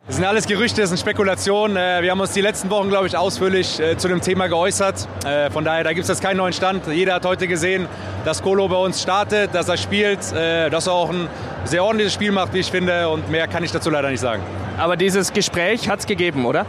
Das 0.08 0.18
sind 0.18 0.26
alles 0.26 0.46
Gerüchte, 0.46 0.82
das 0.82 0.92
sind 0.92 1.00
Spekulationen. 1.00 1.78
Äh, 1.78 2.04
wir 2.04 2.12
haben 2.12 2.20
uns 2.20 2.32
die 2.32 2.42
letzten 2.42 2.70
Wochen, 2.70 2.90
glaube 2.90 3.08
ich, 3.08 3.18
ausführlich 3.18 3.80
äh, 3.80 3.98
zu 3.98 4.08
dem 4.08 4.22
Thema 4.22 4.46
geäußert. 4.46 5.08
Äh, 5.26 5.50
von 5.50 5.66
daher, 5.66 5.84
da 5.84 5.94
gibt 5.94 6.04
es 6.04 6.10
jetzt 6.10 6.22
keinen 6.22 6.38
neuen 6.38 6.54
Stand. 6.54 6.86
Jeder 6.86 7.16
hat 7.16 7.26
heute 7.26 7.48
gesehen, 7.48 7.88
dass 8.24 8.44
Kolo 8.44 8.68
bei 8.68 8.76
uns 8.76 9.02
startet, 9.02 9.56
dass 9.56 9.68
er 9.68 9.78
spielt, 9.78 10.20
dass 10.20 10.88
er 10.88 10.94
auch 10.94 11.10
ein 11.10 11.28
sehr 11.64 11.84
ordentliches 11.84 12.14
Spiel 12.14 12.32
macht, 12.32 12.54
wie 12.54 12.60
ich 12.60 12.70
finde. 12.70 13.10
Und 13.10 13.32
mehr 13.32 13.48
kann 13.48 13.64
ich 13.64 13.72
dazu 13.72 13.90
leider 13.90 14.12
nicht 14.12 14.20
sagen. 14.20 14.44
Aber 14.78 14.96
dieses 14.96 15.34
Gespräch 15.34 15.90
hat 15.90 16.00
es 16.00 16.06
gegeben, 16.06 16.46
oder? 16.46 16.68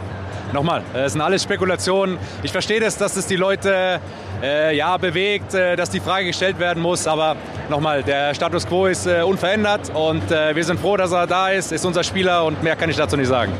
Nochmal, 0.53 0.81
es 0.93 1.13
sind 1.13 1.21
alles 1.21 1.43
Spekulationen. 1.43 2.17
Ich 2.41 2.51
verstehe 2.51 2.79
das, 2.79 2.97
dass 2.97 3.17
es 3.17 3.27
die 3.27 3.35
Leute 3.35 3.99
äh, 4.41 4.75
ja, 4.75 4.97
bewegt, 4.97 5.53
äh, 5.53 5.75
dass 5.75 5.89
die 5.89 5.99
Frage 5.99 6.27
gestellt 6.27 6.59
werden 6.59 6.81
muss. 6.81 7.07
Aber 7.07 7.35
nochmal, 7.69 8.03
der 8.03 8.33
Status 8.33 8.67
quo 8.67 8.87
ist 8.87 9.05
äh, 9.05 9.21
unverändert 9.21 9.89
und 9.93 10.31
äh, 10.31 10.55
wir 10.55 10.63
sind 10.63 10.79
froh, 10.79 10.97
dass 10.97 11.11
er 11.11 11.27
da 11.27 11.49
ist, 11.49 11.71
ist 11.71 11.85
unser 11.85 12.03
Spieler 12.03 12.45
und 12.45 12.61
mehr 12.63 12.75
kann 12.75 12.89
ich 12.89 12.97
dazu 12.97 13.17
nicht 13.17 13.27
sagen. 13.27 13.53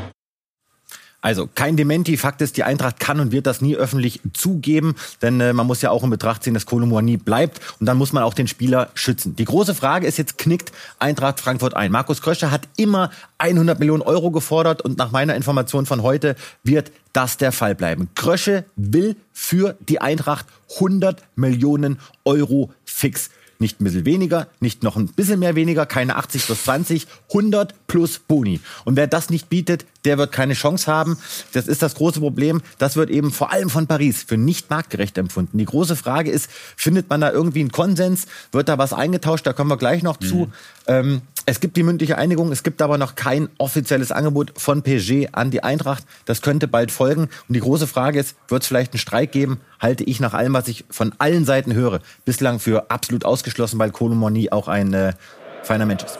Also 1.20 1.48
kein 1.52 1.76
Dementi. 1.76 2.16
Fakt 2.16 2.40
ist, 2.42 2.56
die 2.56 2.62
Eintracht 2.62 3.00
kann 3.00 3.18
und 3.18 3.32
wird 3.32 3.46
das 3.46 3.60
nie 3.60 3.74
öffentlich 3.74 4.20
zugeben, 4.34 4.94
denn 5.20 5.40
äh, 5.40 5.52
man 5.52 5.66
muss 5.66 5.82
ja 5.82 5.90
auch 5.90 6.04
in 6.04 6.10
Betracht 6.10 6.44
ziehen, 6.44 6.54
dass 6.54 6.66
nie 6.70 7.16
bleibt 7.16 7.60
und 7.80 7.86
dann 7.86 7.96
muss 7.96 8.12
man 8.12 8.22
auch 8.22 8.34
den 8.34 8.46
Spieler 8.46 8.90
schützen. 8.94 9.34
Die 9.34 9.44
große 9.44 9.74
Frage 9.74 10.06
ist 10.06 10.16
jetzt, 10.16 10.38
knickt 10.38 10.70
Eintracht 11.00 11.40
Frankfurt 11.40 11.74
ein? 11.74 11.90
Markus 11.90 12.22
Kröscher 12.22 12.52
hat 12.52 12.68
immer 12.76 13.10
100 13.38 13.80
Millionen 13.80 14.02
Euro 14.02 14.30
gefordert 14.30 14.82
und 14.82 14.96
nach 14.96 15.10
meiner 15.10 15.34
Information 15.34 15.86
von 15.86 16.02
heute 16.02 16.36
wird 16.62 16.92
das 17.12 17.36
der 17.36 17.50
Fall 17.50 17.74
bleiben. 17.74 18.10
Krösche 18.14 18.64
will 18.76 19.16
für 19.32 19.76
die 19.80 20.00
Eintracht 20.00 20.46
100 20.76 21.22
Millionen 21.34 21.98
Euro 22.24 22.70
fix. 22.84 23.30
Nicht 23.60 23.80
ein 23.80 23.84
bisschen 23.84 24.04
weniger, 24.04 24.46
nicht 24.60 24.84
noch 24.84 24.96
ein 24.96 25.08
bisschen 25.08 25.40
mehr 25.40 25.56
weniger, 25.56 25.84
keine 25.84 26.14
80 26.14 26.46
plus 26.46 26.62
20, 26.62 27.08
100 27.30 27.74
plus 27.88 28.20
Boni. 28.20 28.60
Und 28.84 28.94
wer 28.94 29.08
das 29.08 29.30
nicht 29.30 29.48
bietet, 29.48 29.84
der 30.04 30.18
wird 30.18 30.32
keine 30.32 30.54
Chance 30.54 30.90
haben. 30.90 31.18
Das 31.52 31.66
ist 31.66 31.82
das 31.82 31.94
große 31.94 32.20
Problem. 32.20 32.62
Das 32.78 32.96
wird 32.96 33.10
eben 33.10 33.30
vor 33.32 33.52
allem 33.52 33.70
von 33.70 33.86
Paris 33.86 34.22
für 34.22 34.36
nicht 34.36 34.70
marktgerecht 34.70 35.18
empfunden. 35.18 35.58
Die 35.58 35.64
große 35.64 35.96
Frage 35.96 36.30
ist, 36.30 36.50
findet 36.76 37.10
man 37.10 37.20
da 37.20 37.30
irgendwie 37.30 37.60
einen 37.60 37.72
Konsens? 37.72 38.26
Wird 38.52 38.68
da 38.68 38.78
was 38.78 38.92
eingetauscht? 38.92 39.46
Da 39.46 39.52
kommen 39.52 39.70
wir 39.70 39.76
gleich 39.76 40.02
noch 40.02 40.20
mhm. 40.20 40.26
zu. 40.26 40.52
Ähm, 40.86 41.22
es 41.46 41.60
gibt 41.60 41.78
die 41.78 41.82
mündliche 41.82 42.18
Einigung, 42.18 42.52
es 42.52 42.62
gibt 42.62 42.82
aber 42.82 42.98
noch 42.98 43.14
kein 43.14 43.48
offizielles 43.56 44.12
Angebot 44.12 44.52
von 44.56 44.82
PSG 44.82 45.28
an 45.32 45.50
die 45.50 45.62
Eintracht. 45.62 46.04
Das 46.26 46.42
könnte 46.42 46.68
bald 46.68 46.90
folgen. 46.90 47.22
Und 47.22 47.54
die 47.54 47.60
große 47.60 47.86
Frage 47.86 48.20
ist, 48.20 48.36
wird 48.48 48.62
es 48.62 48.68
vielleicht 48.68 48.92
einen 48.92 49.00
Streik 49.00 49.32
geben? 49.32 49.60
Halte 49.80 50.04
ich 50.04 50.20
nach 50.20 50.34
allem, 50.34 50.52
was 50.52 50.68
ich 50.68 50.84
von 50.90 51.14
allen 51.18 51.46
Seiten 51.46 51.72
höre, 51.72 52.00
bislang 52.26 52.58
für 52.58 52.90
absolut 52.90 53.24
ausgeschlossen, 53.24 53.78
weil 53.78 53.92
Kolomoni 53.92 54.50
auch 54.50 54.68
ein 54.68 54.92
äh, 54.92 55.14
feiner 55.62 55.86
Mensch 55.86 56.04
ist. 56.04 56.18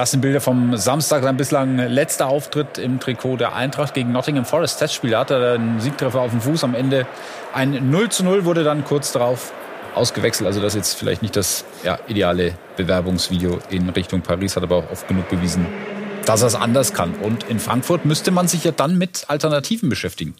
Das 0.00 0.12
sind 0.12 0.22
Bilder 0.22 0.40
vom 0.40 0.78
Samstag, 0.78 1.22
sein 1.22 1.36
bislang 1.36 1.76
letzter 1.76 2.26
Auftritt 2.26 2.78
im 2.78 3.00
Trikot 3.00 3.36
der 3.36 3.54
Eintracht 3.54 3.92
gegen 3.92 4.12
Nottingham 4.12 4.46
Forest. 4.46 4.78
Testspiel 4.78 5.14
hatte 5.14 5.34
er 5.34 5.52
einen 5.56 5.78
Siegtreffer 5.78 6.22
auf 6.22 6.30
dem 6.30 6.40
Fuß. 6.40 6.64
Am 6.64 6.74
Ende 6.74 7.06
ein 7.52 7.90
0 7.90 8.08
zu 8.08 8.24
0 8.24 8.46
wurde 8.46 8.64
dann 8.64 8.82
kurz 8.82 9.12
darauf 9.12 9.52
ausgewechselt. 9.94 10.46
Also 10.46 10.62
das 10.62 10.72
ist 10.74 10.78
jetzt 10.78 10.94
vielleicht 10.94 11.20
nicht 11.20 11.36
das 11.36 11.66
ja, 11.84 11.98
ideale 12.08 12.54
Bewerbungsvideo 12.78 13.58
in 13.68 13.90
Richtung 13.90 14.22
Paris, 14.22 14.56
hat 14.56 14.62
aber 14.62 14.76
auch 14.76 14.90
oft 14.90 15.06
genug 15.06 15.28
bewiesen, 15.28 15.66
dass 16.24 16.40
er 16.40 16.46
es 16.46 16.54
anders 16.54 16.94
kann. 16.94 17.12
Und 17.16 17.42
in 17.50 17.60
Frankfurt 17.60 18.06
müsste 18.06 18.30
man 18.30 18.48
sich 18.48 18.64
ja 18.64 18.70
dann 18.70 18.96
mit 18.96 19.26
Alternativen 19.28 19.90
beschäftigen. 19.90 20.34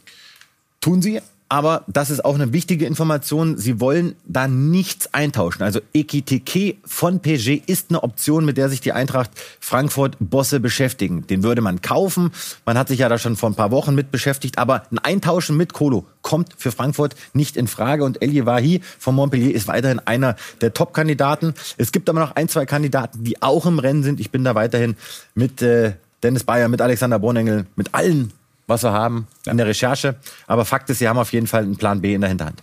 Tun 0.81 1.03
sie, 1.03 1.21
aber 1.51 1.83
das 1.89 2.11
ist 2.11 2.25
auch 2.25 2.37
eine 2.37 2.53
wichtige 2.53 2.87
Information. 2.87 3.59
Sie 3.59 3.81
wollen 3.81 4.15
da 4.25 4.47
nichts 4.47 5.13
eintauschen. 5.13 5.65
Also 5.65 5.81
Ekitike 5.93 6.77
von 6.85 7.21
PSG 7.21 7.61
ist 7.67 7.91
eine 7.91 8.05
Option, 8.05 8.45
mit 8.45 8.57
der 8.57 8.69
sich 8.69 8.81
die 8.81 8.93
Eintracht 8.93 9.33
Frankfurt 9.59 10.17
Bosse 10.21 10.61
beschäftigen. 10.61 11.27
Den 11.27 11.43
würde 11.43 11.61
man 11.61 11.83
kaufen. 11.83 12.31
Man 12.65 12.79
hat 12.79 12.87
sich 12.87 13.01
ja 13.01 13.09
da 13.09 13.19
schon 13.19 13.35
vor 13.35 13.51
ein 13.51 13.57
paar 13.57 13.73
Wochen 13.73 13.97
mit 13.97 14.13
beschäftigt. 14.13 14.59
Aber 14.59 14.85
ein 14.93 15.01
Eintauschen 15.01 15.57
mit 15.57 15.73
Kolo 15.73 16.07
kommt 16.23 16.55
für 16.57 16.71
Frankfurt 16.71 17.17
nicht 17.33 17.57
in 17.57 17.67
Frage. 17.67 18.05
Und 18.05 18.23
Elie 18.23 18.47
Wahi 18.47 18.81
von 19.01 19.17
Montpellier 19.17 19.53
ist 19.53 19.67
weiterhin 19.67 19.99
einer 19.99 20.37
der 20.61 20.73
Top-Kandidaten. 20.73 21.55
Es 21.77 21.91
gibt 21.91 22.09
aber 22.09 22.21
noch 22.21 22.37
ein, 22.37 22.49
zwei 22.49 22.65
Kandidaten, 22.65 23.25
die 23.25 23.43
auch 23.43 23.67
im 23.67 23.81
Rennen 23.81 24.05
sind. 24.05 24.21
Ich 24.21 24.31
bin 24.31 24.45
da 24.45 24.55
weiterhin 24.55 24.95
mit 25.35 25.63
äh, 25.63 25.95
Dennis 26.23 26.45
Bayer, 26.45 26.69
mit 26.69 26.81
Alexander 26.81 27.19
Bonengel, 27.19 27.67
mit 27.75 27.93
allen 27.93 28.33
was 28.71 28.83
wir 28.83 28.93
haben 28.93 29.27
in 29.45 29.59
der 29.59 29.67
Recherche. 29.67 30.17
Aber 30.47 30.65
Fakt 30.65 30.89
ist, 30.89 31.01
sie 31.01 31.09
haben 31.09 31.19
auf 31.19 31.33
jeden 31.35 31.47
Fall 31.47 31.65
einen 31.65 31.77
Plan 31.77 32.01
B 32.01 32.15
in 32.15 32.23
der 32.23 32.31
Hinterhand. 32.31 32.63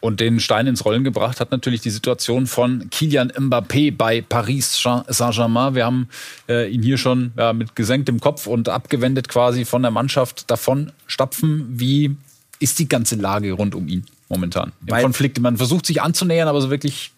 Und 0.00 0.18
den 0.18 0.40
Stein 0.40 0.66
ins 0.66 0.84
Rollen 0.84 1.04
gebracht 1.04 1.38
hat 1.38 1.52
natürlich 1.52 1.80
die 1.80 1.90
Situation 1.90 2.48
von 2.48 2.90
Kilian 2.90 3.30
Mbappé 3.30 3.96
bei 3.96 4.20
Paris 4.20 4.82
Saint-Germain. 5.06 5.76
Wir 5.76 5.86
haben 5.86 6.08
äh, 6.48 6.68
ihn 6.68 6.82
hier 6.82 6.98
schon 6.98 7.30
ja, 7.38 7.52
mit 7.52 7.76
gesenktem 7.76 8.18
Kopf 8.18 8.48
und 8.48 8.68
abgewendet 8.68 9.28
quasi 9.28 9.64
von 9.64 9.82
der 9.82 9.92
Mannschaft 9.92 10.50
davon 10.50 10.90
stapfen. 11.06 11.66
Wie 11.68 12.16
ist 12.58 12.80
die 12.80 12.88
ganze 12.88 13.14
Lage 13.14 13.52
rund 13.52 13.76
um 13.76 13.86
ihn 13.86 14.04
momentan? 14.28 14.72
Im 14.80 14.90
Weil 14.90 15.04
Konflikt. 15.04 15.38
Man 15.38 15.56
versucht 15.56 15.86
sich 15.86 16.02
anzunähern, 16.02 16.48
aber 16.48 16.60
so 16.60 16.68
wirklich 16.68 17.12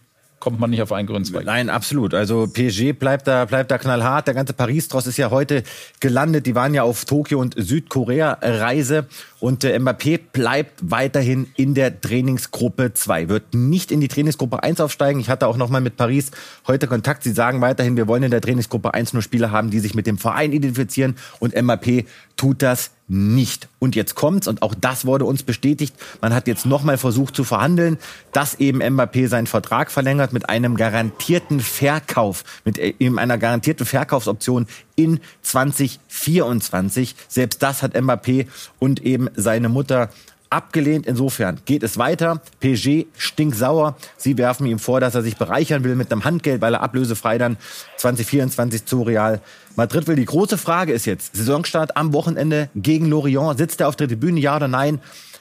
kommt 0.44 0.60
man 0.60 0.68
nicht 0.68 0.82
auf 0.82 0.92
einen 0.92 1.08
grünen 1.08 1.24
Zweig. 1.24 1.46
Nein, 1.46 1.70
absolut. 1.70 2.12
Also 2.12 2.46
PSG 2.46 2.92
bleibt 2.92 3.26
da, 3.26 3.46
bleibt 3.46 3.70
da 3.70 3.78
knallhart. 3.78 4.26
Der 4.26 4.34
ganze 4.34 4.52
Paris-Tross 4.52 5.06
ist 5.06 5.16
ja 5.16 5.30
heute 5.30 5.62
gelandet. 6.00 6.44
Die 6.44 6.54
waren 6.54 6.74
ja 6.74 6.82
auf 6.82 7.06
Tokio 7.06 7.40
und 7.40 7.54
Südkorea-Reise. 7.56 9.06
Und 9.40 9.64
äh, 9.64 9.78
Mbappé 9.78 10.20
bleibt 10.34 10.80
weiterhin 10.82 11.46
in 11.56 11.72
der 11.72 11.98
Trainingsgruppe 11.98 12.92
2. 12.92 13.30
Wird 13.30 13.54
nicht 13.54 13.90
in 13.90 14.02
die 14.02 14.08
Trainingsgruppe 14.08 14.62
1 14.62 14.82
aufsteigen. 14.82 15.18
Ich 15.18 15.30
hatte 15.30 15.46
auch 15.46 15.56
noch 15.56 15.70
mal 15.70 15.80
mit 15.80 15.96
Paris 15.96 16.30
heute 16.66 16.88
Kontakt. 16.88 17.22
Sie 17.22 17.32
sagen 17.32 17.62
weiterhin, 17.62 17.96
wir 17.96 18.06
wollen 18.06 18.22
in 18.22 18.30
der 18.30 18.42
Trainingsgruppe 18.42 18.92
1 18.92 19.14
nur 19.14 19.22
Spieler 19.22 19.50
haben, 19.50 19.70
die 19.70 19.80
sich 19.80 19.94
mit 19.94 20.06
dem 20.06 20.18
Verein 20.18 20.52
identifizieren. 20.52 21.16
Und 21.40 21.56
Mbappé 21.56 22.04
tut 22.36 22.60
das 22.60 22.90
nicht. 23.06 23.68
Und 23.78 23.96
jetzt 23.96 24.14
kommt's 24.14 24.48
und 24.48 24.62
auch 24.62 24.74
das 24.74 25.04
wurde 25.04 25.24
uns 25.26 25.42
bestätigt. 25.42 25.94
Man 26.20 26.34
hat 26.34 26.46
jetzt 26.46 26.64
nochmal 26.64 26.96
versucht 26.96 27.36
zu 27.36 27.44
verhandeln, 27.44 27.98
dass 28.32 28.54
eben 28.54 28.82
Mbappé 28.82 29.28
seinen 29.28 29.46
Vertrag 29.46 29.90
verlängert 29.90 30.32
mit 30.32 30.48
einem 30.48 30.76
garantierten 30.76 31.60
Verkauf, 31.60 32.44
mit 32.64 32.78
äh, 32.78 32.94
eben 32.98 33.18
einer 33.18 33.36
garantierten 33.36 33.84
Verkaufsoption 33.84 34.66
in 34.96 35.20
2024. 35.42 37.14
Selbst 37.28 37.62
das 37.62 37.82
hat 37.82 37.94
Mbappé 37.94 38.46
und 38.78 39.02
eben 39.02 39.28
seine 39.34 39.68
Mutter 39.68 40.08
abgelehnt. 40.50 41.06
Insofern 41.06 41.58
geht 41.64 41.82
es 41.82 41.98
weiter. 41.98 42.40
PSG 42.60 43.06
stinksauer. 43.16 43.96
Sie 44.16 44.38
werfen 44.38 44.66
ihm 44.66 44.78
vor, 44.78 45.00
dass 45.00 45.14
er 45.14 45.22
sich 45.22 45.36
bereichern 45.36 45.84
will 45.84 45.94
mit 45.94 46.12
einem 46.12 46.24
Handgeld, 46.24 46.60
weil 46.60 46.74
er 46.74 46.82
ablösefrei 46.82 47.38
dann 47.38 47.56
2024 47.98 48.86
zu 48.86 49.02
Real 49.02 49.40
Madrid 49.76 50.06
will. 50.06 50.16
Die 50.16 50.24
große 50.24 50.58
Frage 50.58 50.92
ist 50.92 51.06
jetzt, 51.06 51.36
Saisonstart 51.36 51.96
am 51.96 52.12
Wochenende 52.12 52.68
gegen 52.74 53.06
Lorient. 53.06 53.58
Sitzt 53.58 53.80
er 53.80 53.88
auf 53.88 53.96
der 53.96 54.08
Tribüne, 54.08 54.40
ja 54.40 54.56
oder 54.56 54.68
nein? 54.68 55.00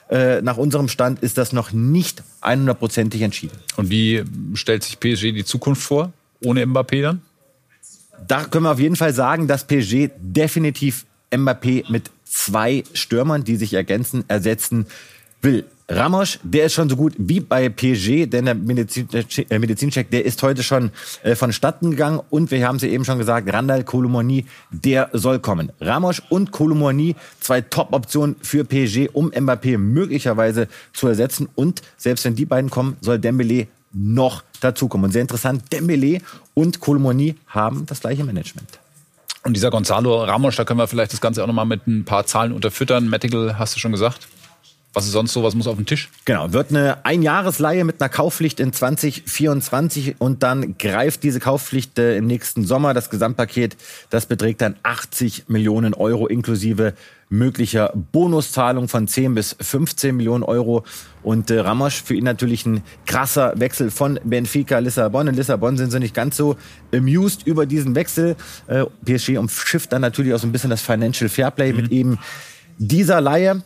Äh, 0.10 0.42
nach 0.42 0.58
unserem 0.58 0.90
Stand 0.90 1.22
ist 1.24 1.38
das 1.38 1.54
noch 1.54 1.72
nicht 1.72 2.24
100%ig 2.42 3.22
entschieden. 3.22 3.58
Und 3.78 3.90
wie 3.90 4.24
stellt 4.54 4.84
sich 4.84 5.00
PSG 5.00 5.34
die 5.34 5.46
Zukunft 5.46 5.82
vor, 5.82 6.12
ohne 6.44 6.66
Mbappé 6.66 7.02
dann? 7.02 7.22
Da 8.28 8.44
können 8.46 8.66
wir 8.66 8.72
auf 8.72 8.80
jeden 8.80 8.96
Fall 8.96 9.14
sagen, 9.14 9.48
dass 9.48 9.66
PSG 9.66 10.10
definitiv 10.18 11.06
Mbappé 11.32 11.90
mit 11.90 12.12
zwei 12.34 12.84
Stürmern, 12.94 13.44
die 13.44 13.56
sich 13.56 13.74
ergänzen, 13.74 14.26
ersetzen 14.28 14.88
will. 15.42 15.66
Ramos, 15.90 16.40
der 16.44 16.66
ist 16.66 16.74
schon 16.74 16.90
so 16.90 16.96
gut 16.96 17.14
wie 17.18 17.42
bei 17.42 17.68
PSG, 17.68 18.26
denn 18.26 18.46
der 18.46 18.56
äh, 18.56 19.60
Medizincheck, 19.60 20.10
der 20.10 20.24
ist 20.24 20.42
heute 20.42 20.64
schon 20.64 20.92
äh, 21.24 21.36
vonstatten 21.36 21.92
gegangen 21.92 22.22
und 22.30 22.52
wir 22.52 22.66
haben 22.66 22.80
sie 22.80 22.88
eben 22.88 23.04
schon 23.04 23.18
gesagt, 23.18 23.52
Randall 23.52 23.84
Kolomoni, 23.84 24.46
der 24.72 25.10
soll 25.12 25.40
kommen. 25.40 25.72
Ramos 25.82 26.22
und 26.30 26.52
Kolomoni, 26.52 27.16
zwei 27.42 27.62
Top-Optionen 27.62 28.38
für 28.42 28.64
PSG, 28.64 29.10
um 29.12 29.30
Mbappé 29.30 29.78
möglicherweise 29.78 30.70
zu 30.94 31.08
ersetzen 31.08 31.50
und 31.54 31.82
selbst 31.98 32.24
wenn 32.24 32.36
die 32.36 32.46
beiden 32.46 32.70
kommen, 32.70 32.96
soll 33.02 33.20
Dembele 33.20 33.68
noch 33.92 34.44
dazukommen. 34.62 35.06
Und 35.06 35.12
sehr 35.12 35.22
interessant, 35.22 35.72
Dembele 35.72 36.20
und 36.54 36.80
Kolomoni 36.80 37.36
haben 37.48 37.86
das 37.86 38.00
gleiche 38.00 38.24
Management. 38.24 38.80
Und 39.46 39.56
dieser 39.56 39.72
Gonzalo 39.72 40.24
Ramos, 40.24 40.56
da 40.56 40.64
können 40.64 40.80
wir 40.80 40.88
vielleicht 40.88 41.12
das 41.12 41.20
Ganze 41.20 41.44
auch 41.44 41.48
nochmal 41.48 41.66
mit 41.66 41.86
ein 41.86 42.06
paar 42.06 42.26
Zahlen 42.26 42.54
unterfüttern. 42.54 43.10
Medical 43.10 43.60
hast 43.60 43.76
du 43.76 43.80
schon 43.80 43.92
gesagt. 43.92 44.28
Was 44.94 45.06
ist 45.06 45.14
sonst 45.14 45.34
so? 45.34 45.44
Was 45.44 45.56
muss 45.56 45.66
auf 45.66 45.76
den 45.76 45.88
Tisch? 45.88 46.10
Genau, 46.26 46.54
wird 46.54 46.70
eine 46.70 47.04
Einjahresleihe 47.04 47.84
mit 47.84 48.00
einer 48.00 48.10
Kaufpflicht 48.10 48.60
in 48.60 48.72
2024 48.72 50.16
und 50.20 50.44
dann 50.44 50.78
greift 50.78 51.24
diese 51.24 51.40
Kaufpflicht 51.40 51.98
äh, 51.98 52.16
im 52.18 52.28
nächsten 52.28 52.64
Sommer. 52.66 52.94
Das 52.94 53.10
Gesamtpaket, 53.10 53.76
das 54.12 54.28
beträgt 54.28 54.62
dann 54.62 54.76
80 54.84 55.46
Millionen 55.48 55.96
Euro 55.96 56.28
inklusive 56.28 56.94
möglicher 57.30 57.92
Bonuszahlung 58.12 58.88
von 58.88 59.08
10 59.08 59.34
bis 59.34 59.56
15 59.60 60.16
Millionen 60.16 60.44
Euro. 60.44 60.84
Und 61.24 61.50
äh, 61.50 61.60
Ramos 61.60 61.96
für 61.96 62.14
ihn 62.14 62.26
natürlich 62.26 62.66
ein 62.68 62.84
krasser 63.08 63.60
Wechsel 63.60 63.90
von 63.90 64.20
Benfica 64.24 64.78
Lissabon. 64.78 65.28
In 65.28 65.36
Lissabon 65.36 65.76
sind 65.76 65.92
sie 65.92 66.00
nicht 66.00 66.14
ganz 66.14 66.38
so 66.38 66.56
amused 66.94 67.48
über 67.48 67.66
diesen 67.66 67.96
Wechsel. 67.96 68.36
Äh, 68.68 68.86
PSG 69.04 69.38
umschifft 69.38 69.92
dann 69.92 70.02
natürlich 70.02 70.34
auch 70.36 70.40
so 70.40 70.46
ein 70.46 70.52
bisschen 70.52 70.70
das 70.70 70.84
Financial 70.84 71.28
Fairplay 71.28 71.72
mhm. 71.72 71.82
mit 71.82 71.92
eben 71.92 72.20
dieser 72.78 73.20
Leihe. 73.20 73.64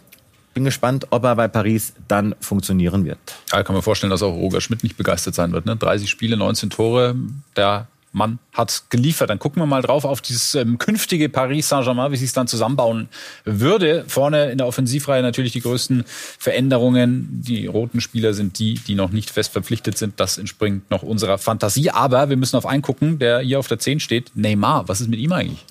Bin 0.58 0.66
gespannt, 0.66 1.06
ob 1.12 1.24
er 1.24 1.36
bei 1.36 1.48
Paris 1.48 1.94
dann 2.08 2.34
funktionieren 2.40 3.06
wird. 3.06 3.20
Ja, 3.52 3.62
kann 3.62 3.76
man 3.76 3.84
vorstellen, 3.84 4.10
dass 4.10 4.24
auch 4.24 4.34
Roger 4.34 4.60
Schmidt 4.60 4.82
nicht 4.82 4.98
begeistert 4.98 5.36
sein 5.36 5.52
wird. 5.52 5.68
Ne? 5.68 5.76
30 5.76 6.10
Spiele, 6.10 6.36
19 6.36 6.72
Tore. 6.72 7.14
Der 7.56 7.86
Mann 8.12 8.40
hat 8.54 8.86
geliefert. 8.90 9.30
Dann 9.30 9.38
gucken 9.38 9.62
wir 9.62 9.68
mal 9.68 9.84
drauf 9.84 10.04
auf 10.04 10.20
dieses 10.20 10.56
ähm, 10.56 10.80
künftige 10.80 11.30
Paris 11.30 11.70
Saint-Germain, 11.70 12.12
wie 12.12 12.18
sich 12.18 12.34
dann 12.34 12.48
zusammenbauen 12.48 13.08
würde. 13.46 14.04
Vorne 14.08 14.50
in 14.50 14.58
der 14.58 14.66
Offensivreihe 14.66 15.22
natürlich 15.22 15.54
die 15.54 15.62
größten 15.62 16.06
Veränderungen. 16.08 17.28
Die 17.46 17.68
roten 17.68 18.02
Spieler 18.02 18.34
sind 18.34 18.58
die, 18.58 18.80
die 18.88 18.96
noch 18.96 19.12
nicht 19.12 19.30
fest 19.30 19.52
verpflichtet 19.52 20.00
sind. 20.00 20.20
Das 20.20 20.40
entspringt 20.40 20.90
noch 20.90 21.04
unserer 21.04 21.38
Fantasie. 21.38 21.92
Aber 21.92 22.30
wir 22.30 22.38
müssen 22.38 22.56
auf 22.56 22.66
einen 22.66 22.82
gucken, 22.82 23.20
der 23.20 23.42
hier 23.42 23.60
auf 23.60 23.68
der 23.68 23.78
10 23.78 24.00
steht. 24.00 24.32
Neymar, 24.34 24.88
was 24.88 25.02
ist 25.02 25.08
mit 25.08 25.20
ihm 25.20 25.34
eigentlich? 25.34 25.64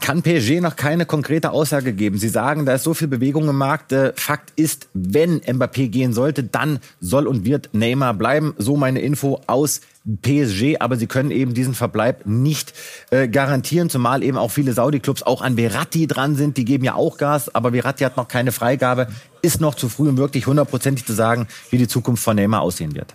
Kann 0.00 0.22
PSG 0.22 0.60
noch 0.60 0.76
keine 0.76 1.06
konkrete 1.06 1.50
Aussage 1.50 1.92
geben. 1.92 2.18
Sie 2.18 2.28
sagen, 2.28 2.66
da 2.66 2.74
ist 2.74 2.84
so 2.84 2.94
viel 2.94 3.08
Bewegung 3.08 3.48
im 3.48 3.56
Markt. 3.56 3.92
Äh, 3.92 4.12
Fakt 4.16 4.52
ist, 4.56 4.88
wenn 4.94 5.40
Mbappé 5.40 5.88
gehen 5.88 6.12
sollte, 6.12 6.42
dann 6.42 6.80
soll 7.00 7.26
und 7.26 7.44
wird 7.44 7.70
Neymar 7.72 8.14
bleiben. 8.14 8.54
So 8.58 8.76
meine 8.76 9.00
Info 9.00 9.40
aus 9.46 9.80
PSG, 10.22 10.76
aber 10.80 10.96
sie 10.96 11.06
können 11.06 11.30
eben 11.30 11.54
diesen 11.54 11.74
Verbleib 11.74 12.26
nicht 12.26 12.72
äh, 13.10 13.28
garantieren, 13.28 13.90
zumal 13.90 14.22
eben 14.22 14.38
auch 14.38 14.50
viele 14.50 14.72
Saudi-Clubs 14.72 15.22
auch 15.22 15.42
an 15.42 15.56
Verratti 15.56 16.06
dran 16.06 16.34
sind. 16.34 16.56
Die 16.56 16.64
geben 16.64 16.84
ja 16.84 16.94
auch 16.94 17.18
Gas, 17.18 17.54
aber 17.54 17.72
Verratti 17.72 18.04
hat 18.04 18.16
noch 18.16 18.28
keine 18.28 18.52
Freigabe. 18.52 19.08
Ist 19.42 19.60
noch 19.60 19.74
zu 19.74 19.88
früh, 19.88 20.08
um 20.08 20.16
wirklich 20.16 20.46
hundertprozentig 20.46 21.04
zu 21.04 21.12
sagen, 21.12 21.46
wie 21.70 21.78
die 21.78 21.88
Zukunft 21.88 22.24
von 22.24 22.36
Neymar 22.36 22.62
aussehen 22.62 22.94
wird. 22.94 23.12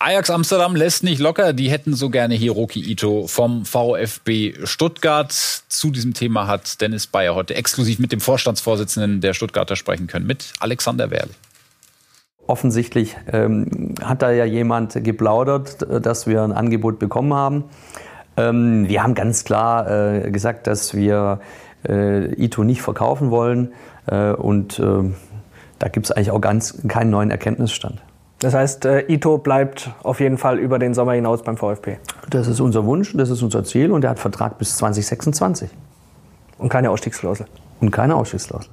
Ajax 0.00 0.30
Amsterdam 0.30 0.76
lässt 0.76 1.02
nicht 1.02 1.18
locker. 1.18 1.52
Die 1.52 1.70
hätten 1.70 1.92
so 1.92 2.08
gerne 2.08 2.36
Hiroki 2.36 2.80
Ito 2.80 3.26
vom 3.26 3.64
VfB 3.64 4.54
Stuttgart. 4.62 5.32
Zu 5.32 5.90
diesem 5.90 6.14
Thema 6.14 6.46
hat 6.46 6.80
Dennis 6.80 7.08
Bayer 7.08 7.34
heute 7.34 7.56
exklusiv 7.56 7.98
mit 7.98 8.12
dem 8.12 8.20
Vorstandsvorsitzenden 8.20 9.20
der 9.20 9.34
Stuttgarter 9.34 9.74
sprechen 9.74 10.06
können, 10.06 10.24
mit 10.24 10.52
Alexander 10.60 11.10
Werl. 11.10 11.30
Offensichtlich 12.46 13.16
ähm, 13.32 13.96
hat 14.00 14.22
da 14.22 14.30
ja 14.30 14.44
jemand 14.44 15.02
geplaudert, 15.02 15.84
dass 16.06 16.28
wir 16.28 16.42
ein 16.42 16.52
Angebot 16.52 17.00
bekommen 17.00 17.34
haben. 17.34 17.64
Ähm, 18.36 18.88
wir 18.88 19.02
haben 19.02 19.16
ganz 19.16 19.42
klar 19.42 19.90
äh, 20.24 20.30
gesagt, 20.30 20.68
dass 20.68 20.94
wir 20.94 21.40
äh, 21.88 22.32
Ito 22.40 22.62
nicht 22.62 22.82
verkaufen 22.82 23.32
wollen. 23.32 23.72
Äh, 24.06 24.30
und 24.30 24.78
ähm, 24.78 25.16
da 25.80 25.88
gibt 25.88 26.06
es 26.06 26.12
eigentlich 26.12 26.30
auch 26.30 26.40
ganz 26.40 26.86
keinen 26.86 27.10
neuen 27.10 27.32
Erkenntnisstand. 27.32 28.00
Das 28.40 28.54
heißt, 28.54 28.84
äh, 28.84 29.00
Ito 29.08 29.38
bleibt 29.38 29.90
auf 30.02 30.20
jeden 30.20 30.38
Fall 30.38 30.58
über 30.58 30.78
den 30.78 30.94
Sommer 30.94 31.12
hinaus 31.12 31.42
beim 31.42 31.56
VfB. 31.56 31.96
Das 32.30 32.46
ist 32.46 32.60
unser 32.60 32.84
Wunsch, 32.84 33.12
das 33.16 33.30
ist 33.30 33.42
unser 33.42 33.64
Ziel 33.64 33.90
und 33.90 34.04
er 34.04 34.10
hat 34.10 34.18
Vertrag 34.18 34.58
bis 34.58 34.76
2026. 34.76 35.70
Und 36.58 36.68
keine 36.68 36.90
Ausstiegsklausel. 36.90 37.46
Und 37.80 37.90
keine 37.90 38.14
Ausstiegsklausel. 38.14 38.72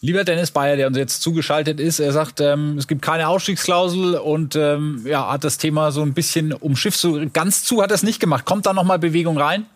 Lieber 0.00 0.24
Dennis 0.24 0.50
Bayer, 0.50 0.76
der 0.76 0.86
uns 0.86 0.96
jetzt 0.96 1.22
zugeschaltet 1.22 1.80
ist, 1.80 1.98
er 1.98 2.12
sagt, 2.12 2.40
ähm, 2.40 2.76
es 2.78 2.86
gibt 2.86 3.02
keine 3.02 3.28
Ausstiegsklausel 3.28 4.16
und 4.16 4.54
ähm, 4.54 5.02
ja, 5.04 5.32
hat 5.32 5.42
das 5.42 5.58
Thema 5.58 5.90
so 5.90 6.02
ein 6.02 6.12
bisschen 6.12 6.52
umschifft. 6.52 6.98
So 6.98 7.20
ganz 7.32 7.64
zu 7.64 7.82
hat 7.82 7.90
er 7.90 7.94
es 7.94 8.02
nicht 8.02 8.20
gemacht. 8.20 8.44
Kommt 8.44 8.66
da 8.66 8.72
nochmal 8.72 8.98
Bewegung 8.98 9.38
rein? 9.38 9.66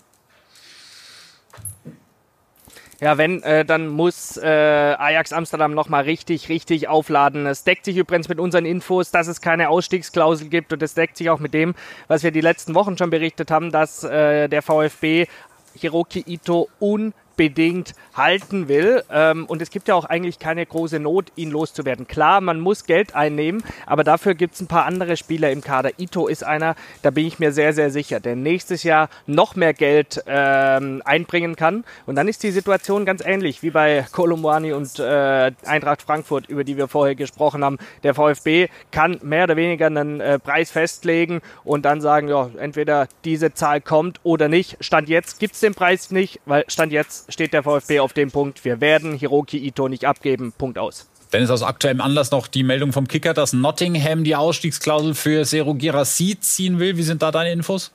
Ja, 3.00 3.16
wenn, 3.16 3.42
äh, 3.42 3.64
dann 3.64 3.88
muss 3.88 4.37
äh, 4.37 4.47
Ajax 4.47 5.33
Amsterdam 5.33 5.73
nochmal 5.73 6.02
richtig, 6.02 6.50
richtig 6.50 6.88
aufladen. 6.88 7.47
Es 7.47 7.64
deckt 7.64 7.87
sich 7.87 7.97
übrigens 7.97 8.28
mit 8.28 8.38
unseren 8.38 8.66
Infos, 8.66 9.11
dass 9.11 9.26
es 9.26 9.40
keine 9.40 9.71
Ausstiegsklausel 9.71 10.49
gibt 10.49 10.75
und 10.75 10.83
es 10.83 10.92
deckt 10.92 11.16
sich 11.16 11.30
auch 11.30 11.38
mit 11.38 11.54
dem, 11.54 11.75
was 12.09 12.23
wir 12.23 12.30
die 12.30 12.42
letzten 12.42 12.75
Wochen 12.75 12.99
schon 12.99 13.09
berichtet 13.09 13.50
haben, 13.50 13.73
dass 13.73 14.04
äh, 14.04 14.49
der 14.49 14.61
VfB 14.61 15.26
Hiroki 15.75 16.25
Ito 16.26 16.69
un 16.78 17.14
bedingt 17.40 17.94
halten 18.14 18.68
will. 18.68 19.02
Ähm, 19.11 19.47
und 19.47 19.62
es 19.62 19.70
gibt 19.70 19.88
ja 19.88 19.94
auch 19.94 20.04
eigentlich 20.04 20.38
keine 20.38 20.66
große 20.66 21.00
Not, 21.00 21.32
ihn 21.37 21.50
loszuwerden. 21.50 22.06
Klar, 22.06 22.42
man 22.42 22.61
muss 22.61 22.85
Geld 22.85 23.14
einnehmen, 23.14 23.64
aber 23.87 24.04
dafür 24.04 24.35
gibt 24.35 24.56
es 24.56 24.61
ein 24.61 24.66
paar 24.66 24.85
andere 24.85 25.16
Spieler 25.16 25.50
im 25.50 25.62
Kader. 25.62 25.92
Ito 25.99 26.26
ist 26.26 26.44
einer, 26.44 26.75
da 27.00 27.09
bin 27.09 27.25
ich 27.25 27.38
mir 27.38 27.52
sehr, 27.52 27.73
sehr 27.73 27.90
sicher, 27.90 28.20
der 28.20 28.37
nächstes 28.37 28.82
Jahr 28.82 29.09
noch 29.26 29.56
mehr 29.56 29.73
Geld 29.73 30.23
ähm, 30.26 31.00
einbringen 31.06 31.56
kann. 31.56 31.85
Und 32.04 32.16
dann 32.16 32.28
ist 32.28 32.42
die 32.42 32.50
Situation 32.50 33.06
ganz 33.06 33.25
ähnlich 33.25 33.62
wie 33.62 33.70
bei 33.70 34.04
Kolumwani 34.12 34.75
und 34.75 34.99
äh, 34.99 35.52
Eintracht 35.64 36.02
Frankfurt, 36.02 36.47
über 36.47 36.62
die 36.62 36.76
wir 36.76 36.88
vorher 36.88 37.14
gesprochen 37.14 37.64
haben. 37.64 37.78
Der 38.02 38.12
VfB 38.12 38.68
kann 38.90 39.18
mehr 39.23 39.44
oder 39.44 39.56
weniger 39.56 39.87
einen 39.87 40.20
äh, 40.20 40.38
Preis 40.38 40.70
festlegen 40.70 41.40
und 41.64 41.87
dann 41.87 42.02
sagen, 42.02 42.28
ja, 42.28 42.50
entweder 42.59 43.09
diese 43.25 43.54
Zahl 43.54 43.80
kommt 43.80 44.20
oder 44.25 44.49
nicht. 44.49 44.76
Stand 44.80 45.09
jetzt 45.09 45.40
gibt 45.40 45.54
es 45.54 45.61
den 45.61 45.75
Preis 45.75 46.11
nicht, 46.11 46.40
weil 46.44 46.64
Stand 46.68 46.92
jetzt 46.92 47.30
steht 47.31 47.53
der 47.53 47.63
VfB 47.63 48.01
auf 48.01 48.13
dem 48.13 48.31
Punkt, 48.31 48.65
wir 48.65 48.81
werden 48.81 49.15
Hiroki 49.15 49.59
Ito 49.59 49.89
nicht 49.89 50.05
abgeben. 50.05 50.53
Punkt 50.57 50.79
aus. 50.79 51.09
Dennis, 51.33 51.51
aus 51.51 51.63
aktuellem 51.63 52.01
Anlass 52.01 52.33
noch 52.33 52.49
die 52.49 52.65
Meldung 52.65 52.93
vom 52.93 53.07
Kicker, 53.07 53.35
dass 53.35 53.53
Nottingham 53.53 54.25
die 54.25 54.35
Ausstiegsklausel 54.35 55.15
für 55.15 55.45
Seru 55.45 55.75
Girassi 55.75 56.37
ziehen 56.41 56.81
will. 56.81 56.97
Wie 56.97 57.05
sind 57.05 57.23
da 57.23 57.31
deine 57.31 57.53
Infos? 57.53 57.93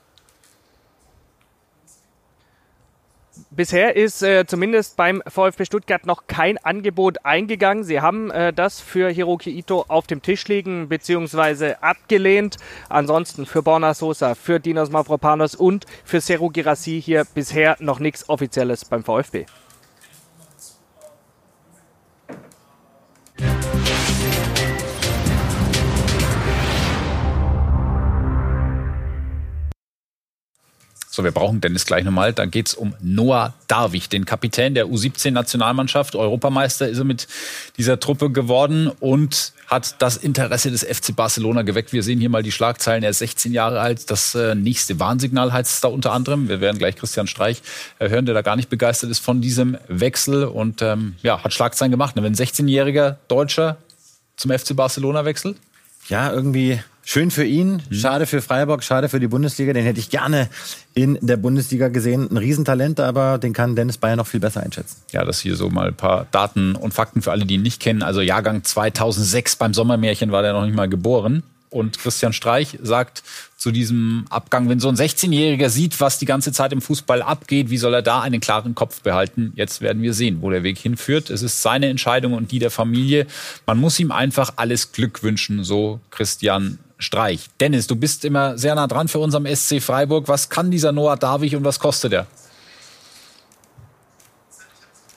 Bisher 3.56 3.96
ist 3.96 4.22
äh, 4.22 4.46
zumindest 4.46 4.98
beim 4.98 5.24
VfB 5.26 5.64
Stuttgart 5.64 6.06
noch 6.06 6.28
kein 6.28 6.58
Angebot 6.58 7.24
eingegangen. 7.24 7.86
Sie 7.86 8.02
haben 8.02 8.30
äh, 8.30 8.52
das 8.52 8.82
für 8.82 9.08
Hiroki 9.10 9.50
Ito 9.50 9.86
auf 9.88 10.08
dem 10.08 10.22
Tisch 10.22 10.46
liegen 10.50 10.90
bzw. 10.90 11.76
abgelehnt. 11.80 12.58
Ansonsten 12.90 13.46
für 13.46 13.64
Borna 13.64 13.94
Sosa, 13.94 14.36
für 14.36 14.60
Dinos 14.60 14.90
Mavropanos 14.90 15.56
und 15.56 15.86
für 16.04 16.20
Seru 16.20 16.50
Girassi 16.50 17.02
hier 17.02 17.24
bisher 17.34 17.78
noch 17.80 18.00
nichts 18.00 18.28
Offizielles 18.28 18.84
beim 18.84 19.06
VfB. 19.06 19.46
So, 31.16 31.24
wir 31.24 31.32
brauchen 31.32 31.62
Dennis 31.62 31.86
gleich 31.86 32.04
nochmal. 32.04 32.34
Da 32.34 32.46
geht's 32.46 32.74
um 32.74 32.94
Noah 33.00 33.54
Darwig, 33.70 34.10
den 34.10 34.26
Kapitän 34.26 34.76
der 34.76 34.88
U17-Nationalmannschaft. 34.88 36.14
Europameister 36.14 36.90
ist 36.90 36.98
er 36.98 37.06
mit 37.06 37.30
dieser 37.78 38.02
Truppe 38.02 38.32
geworden 38.32 38.90
und 39.00 39.54
hat 39.68 40.02
das 40.02 40.18
Interesse 40.18 40.72
des 40.72 40.84
FC 40.84 41.16
Barcelona 41.16 41.62
geweckt. 41.62 41.94
Wir 41.94 42.04
sehen 42.04 42.20
hier 42.20 42.28
mal 42.28 42.44
die 42.44 42.52
Schlagzeilen. 42.52 43.02
Er 43.02 43.12
ist 43.12 43.20
16 43.20 43.54
Jahre 43.54 43.80
alt. 43.80 44.12
Das 44.12 44.36
äh, 44.36 44.56
nächste 44.56 45.00
Warnsignal 45.00 45.54
heißt 45.54 45.76
es 45.76 45.80
da 45.80 45.88
unter 45.88 46.12
anderem. 46.12 46.50
Wir 46.50 46.60
werden 46.60 46.80
gleich 46.80 46.98
Christian 46.98 47.28
Streich 47.28 47.62
äh, 48.00 48.10
hören, 48.10 48.26
der 48.26 48.36
da 48.36 48.42
gar 48.42 48.58
nicht 48.58 48.68
begeistert 48.68 49.10
ist 49.10 49.20
von 49.20 49.40
diesem 49.40 49.78
Wechsel 49.88 50.44
und 50.44 50.82
ähm, 50.82 51.16
ja, 51.24 51.42
hat 51.42 51.54
Schlagzeilen 51.54 51.92
gemacht. 51.92 52.18
Wenn 52.18 52.26
ein 52.26 52.36
16-jähriger 52.36 53.16
Deutscher 53.30 53.78
zum 54.36 54.52
FC 54.52 54.76
Barcelona 54.76 55.24
wechselt? 55.24 55.56
Ja, 56.10 56.30
irgendwie 56.34 56.82
Schön 57.08 57.30
für 57.30 57.46
ihn, 57.46 57.84
mhm. 57.88 57.94
schade 57.94 58.26
für 58.26 58.42
Freiburg, 58.42 58.84
schade 58.84 59.10
für 59.10 59.20
die 59.20 59.28
Bundesliga. 59.28 59.74
Den 59.74 59.86
hätte 59.86 60.00
ich 60.00 60.10
gerne 60.10 60.50
in 60.96 61.20
der 61.22 61.38
Bundesliga 61.38 61.90
gesehen. 61.90 62.32
Ein 62.32 62.38
Riesentalent, 62.38 63.00
aber 63.00 63.38
den 63.38 63.54
kann 63.54 63.76
Dennis 63.76 64.00
Bayer 64.00 64.16
noch 64.16 64.26
viel 64.26 64.40
besser 64.40 64.64
einschätzen. 64.64 64.98
Ja, 65.12 65.24
das 65.24 65.40
hier 65.40 65.56
so 65.56 65.70
mal 65.70 65.90
ein 65.90 65.94
paar 65.94 66.26
Daten 66.32 66.76
und 66.76 66.96
Fakten 66.96 67.22
für 67.22 67.32
alle, 67.32 67.46
die 67.46 67.54
ihn 67.54 67.62
nicht 67.62 67.80
kennen. 67.80 68.02
Also 68.02 68.22
Jahrgang 68.22 68.64
2006 68.64 69.56
beim 69.58 69.76
Sommermärchen 69.76 70.32
war 70.32 70.42
der 70.42 70.54
noch 70.54 70.66
nicht 70.66 70.76
mal 70.76 70.90
geboren. 70.90 71.44
Und 71.70 72.00
Christian 72.00 72.34
Streich 72.34 72.80
sagt 72.82 73.22
zu 73.56 73.72
diesem 73.72 74.26
Abgang, 74.30 74.68
wenn 74.70 74.80
so 74.80 74.88
ein 74.88 74.96
16-Jähriger 74.96 75.70
sieht, 75.70 76.00
was 76.00 76.18
die 76.18 76.26
ganze 76.26 76.52
Zeit 76.54 76.74
im 76.74 76.82
Fußball 76.82 77.22
abgeht, 77.22 77.70
wie 77.70 77.78
soll 77.78 77.94
er 77.94 78.02
da 78.02 78.22
einen 78.22 78.40
klaren 78.40 78.74
Kopf 78.76 79.02
behalten? 79.02 79.52
Jetzt 79.56 79.82
werden 79.82 80.02
wir 80.02 80.14
sehen, 80.14 80.38
wo 80.42 80.50
der 80.50 80.64
Weg 80.64 80.80
hinführt. 80.80 81.30
Es 81.30 81.44
ist 81.44 81.62
seine 81.62 81.88
Entscheidung 81.88 82.34
und 82.34 82.52
die 82.52 82.60
der 82.60 82.72
Familie. 82.72 83.28
Man 83.68 83.78
muss 83.78 84.00
ihm 84.00 84.12
einfach 84.12 84.54
alles 84.56 84.92
Glück 84.92 85.22
wünschen, 85.22 85.64
so 85.64 86.00
Christian 86.12 86.80
Streich. 87.06 87.50
Dennis, 87.60 87.88
du 87.88 87.96
bist 87.96 88.26
immer 88.26 88.58
sehr 88.58 88.76
nah 88.76 88.88
dran 88.88 89.08
für 89.08 89.20
unserem 89.20 89.46
SC 89.46 89.82
Freiburg. 89.82 90.28
Was 90.28 90.50
kann 90.50 90.72
dieser 90.72 90.92
Noah 90.92 91.16
Davig 91.16 91.56
und 91.56 91.64
was 91.64 91.80
kostet 91.80 92.14
er? 92.14 92.28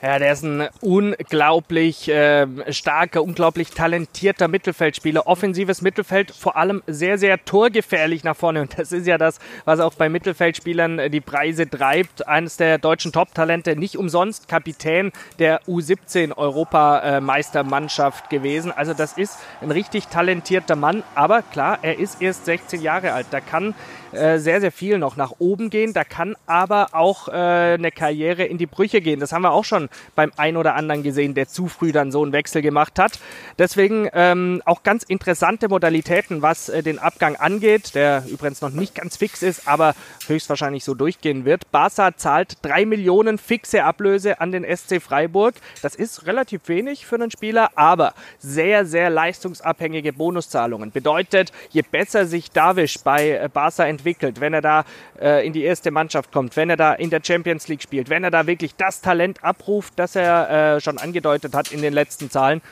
Ja, 0.01 0.21
der 0.21 0.33
ist 0.33 0.45
ein 0.45 0.69
unglaublich 0.81 2.09
äh, 2.09 2.47
starker, 2.73 3.21
unglaublich 3.21 3.71
talentierter 3.71 4.47
Mittelfeldspieler. 4.47 5.27
Offensives 5.27 5.83
Mittelfeld, 5.83 6.31
vor 6.31 6.57
allem 6.57 6.85
sehr, 6.87 7.19
sehr 7.19 7.45
torgefährlich 7.45 8.23
nach 8.23 8.37
vorne. 8.37 8.61
Und 8.61 8.79
das 8.79 8.93
ist 8.93 9.09
ja 9.09 9.19
das, 9.19 9.41
was 9.65 9.81
auch 9.81 9.95
bei 9.95 10.09
Mittelfeldspielern 10.09 11.01
äh, 11.01 11.11
die 11.11 11.21
Preise 11.21 11.69
treibt. 11.69 12.29
Eines 12.29 12.57
der 12.57 12.79
deutschen 12.79 13.11
Top-Talente, 13.11 13.75
nicht 13.75 13.99
umsonst 13.99 14.47
Kapitän 14.47 15.11
der 15.41 15.65
U17-Europameistermannschaft 15.65 18.31
gewesen. 18.31 18.71
Also 18.71 18.95
das 18.95 19.15
ist 19.15 19.37
ein 19.61 19.73
richtig 19.73 20.07
talentierter 20.07 20.77
Mann. 20.77 21.03
Aber 21.17 21.43
klar, 21.43 21.81
er 21.83 21.99
ist 21.99 22.23
erst 22.23 22.45
16 22.45 22.83
Jahre 22.83 23.15
alt. 23.15 23.27
Da 23.33 23.41
kann 23.41 23.75
äh, 24.13 24.39
sehr, 24.39 24.61
sehr 24.61 24.73
viel 24.73 24.99
noch 24.99 25.17
nach 25.17 25.33
oben 25.39 25.71
gehen. 25.71 25.93
Da 25.93 26.05
kann 26.05 26.37
aber 26.47 26.89
auch 26.93 27.29
äh, 27.29 27.33
eine 27.33 27.91
Karriere 27.91 28.45
in 28.45 28.59
die 28.59 28.67
Brüche 28.67 29.01
gehen. 29.01 29.21
Das 29.21 29.33
haben 29.33 29.43
wir 29.43 29.53
auch 29.53 29.65
schon 29.65 29.89
beim 30.15 30.33
ein 30.37 30.57
oder 30.57 30.75
anderen 30.75 31.03
gesehen, 31.03 31.35
der 31.35 31.49
zu 31.49 31.69
früh 31.69 31.93
dann 31.93 32.11
so 32.11 32.23
einen 32.23 32.33
Wechsel 32.33 32.63
gemacht 32.63 32.99
hat. 32.99 33.19
Deswegen 33.59 34.09
ähm, 34.13 34.63
auch 34.65 34.83
ganz 34.83 35.03
interessante 35.03 35.69
Modalitäten, 35.69 36.43
was 36.43 36.69
äh, 36.69 36.83
den 36.83 36.99
Abgang 36.99 37.37
angeht, 37.37 37.95
der 37.95 38.25
übrigens 38.29 38.61
noch 38.61 38.71
nicht 38.71 38.95
ganz 38.95 39.17
fix 39.17 39.43
ist, 39.43 39.69
aber 39.69 39.95
höchstwahrscheinlich 40.27 40.85
so 40.85 40.95
durchgehen 40.95 41.45
wird. 41.45 41.71
Barca 41.71 42.17
zahlt 42.17 42.59
drei 42.63 42.87
Millionen 42.87 43.39
fixe 43.39 43.85
Ablöse 43.85 44.41
an 44.41 44.53
den 44.53 44.65
SC 44.65 45.03
Freiburg. 45.03 45.55
Das 45.83 45.95
ist 45.95 46.27
relativ 46.27 46.69
wenig 46.69 47.07
für 47.07 47.17
einen 47.17 47.31
Spieler, 47.31 47.71
aber 47.75 48.15
sehr, 48.39 48.87
sehr 48.87 49.11
leistungsabhängige 49.11 50.13
Bonuszahlungen. 50.13 50.93
Bedeutet, 50.93 51.53
je 51.71 51.83
besser 51.83 52.27
sich 52.27 52.51
Davish 52.51 52.99
bei 53.05 53.31
äh, 53.33 53.49
Barca 53.53 53.85
entwickelt, 53.99 54.41
wenn 54.41 54.55
er 54.55 54.63
da 54.63 54.85
äh, 55.21 55.47
in 55.47 55.53
die 55.53 55.63
erste 55.63 55.91
Mannschaft 55.91 56.33
kommt, 56.33 56.57
wenn 56.57 56.71
er 56.71 56.77
da 56.77 56.95
in 56.95 57.11
der 57.11 57.21
Champions 57.23 57.69
League 57.69 57.83
spielt, 57.83 58.09
wenn 58.09 58.25
er 58.25 58.31
da 58.31 58.47
wirklich 58.47 58.75
das 58.77 59.01
Talent 59.01 59.43
abruft, 59.43 59.95
das 59.97 60.17
er 60.17 60.77
äh, 60.77 60.81
schon 60.81 60.99
angedeutet 60.99 61.55
hat 61.55 61.73
in 61.73 61.83
den 61.83 61.93
letzten 61.93 62.31
Zahlen, 62.31 62.63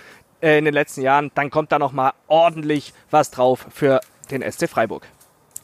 äh, 0.40 0.58
in 0.58 0.64
den 0.64 0.74
letzten 0.74 1.02
Jahren, 1.02 1.30
dann 1.34 1.50
kommt 1.50 1.72
da 1.72 1.78
nochmal 1.78 2.12
ordentlich 2.28 2.92
was 3.10 3.30
drauf 3.30 3.66
für 3.70 4.00
den 4.30 4.42
SC 4.50 4.68
Freiburg 4.68 5.06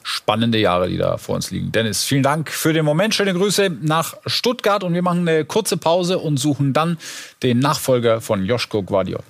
spannende 0.04 0.58
Jahre, 0.58 0.88
die 0.88 0.96
da 0.96 1.16
vor 1.16 1.36
uns 1.36 1.52
liegen. 1.52 1.70
Dennis, 1.70 2.02
vielen 2.02 2.24
Dank 2.24 2.50
für 2.50 2.72
den 2.72 2.84
Moment. 2.84 3.14
Schöne 3.14 3.34
Grüße 3.34 3.70
nach 3.82 4.16
Stuttgart 4.26 4.82
und 4.82 4.94
wir 4.94 5.02
machen 5.02 5.28
eine 5.28 5.44
kurze 5.44 5.76
Pause 5.76 6.18
und 6.18 6.38
suchen 6.38 6.72
dann 6.72 6.98
den 7.44 7.60
Nachfolger 7.60 8.20
von 8.20 8.44
Joschko 8.44 8.82
Guardiol. 8.82 9.22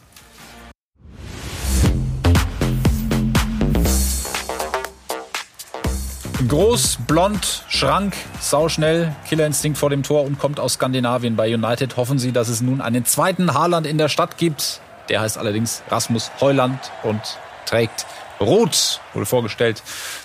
Groß, 6.48 6.98
blond, 7.07 7.64
Schrank, 7.68 8.14
sauschnell, 8.40 9.14
Killerinstinkt 9.28 9.78
vor 9.78 9.90
dem 9.90 10.02
Tor 10.02 10.24
und 10.24 10.38
kommt 10.38 10.59
aus 10.59 10.74
Skandinavien. 10.74 11.37
Bei 11.37 11.52
United 11.52 11.96
hoffen 11.96 12.18
sie, 12.18 12.33
dass 12.33 12.48
es 12.48 12.61
nun 12.61 12.81
einen 12.81 13.05
zweiten 13.05 13.55
Haaland 13.55 13.87
in 13.87 13.96
der 13.96 14.09
Stadt 14.09 14.38
gibt. 14.38 14.81
Der 15.09 15.20
heißt 15.20 15.38
allerdings 15.38 15.83
Rasmus 15.88 16.31
Heuland 16.40 16.78
und 17.05 17.20
trägt 17.66 18.07
Rot, 18.40 19.00
wurde 19.14 19.26
vorgestellt 19.26 19.83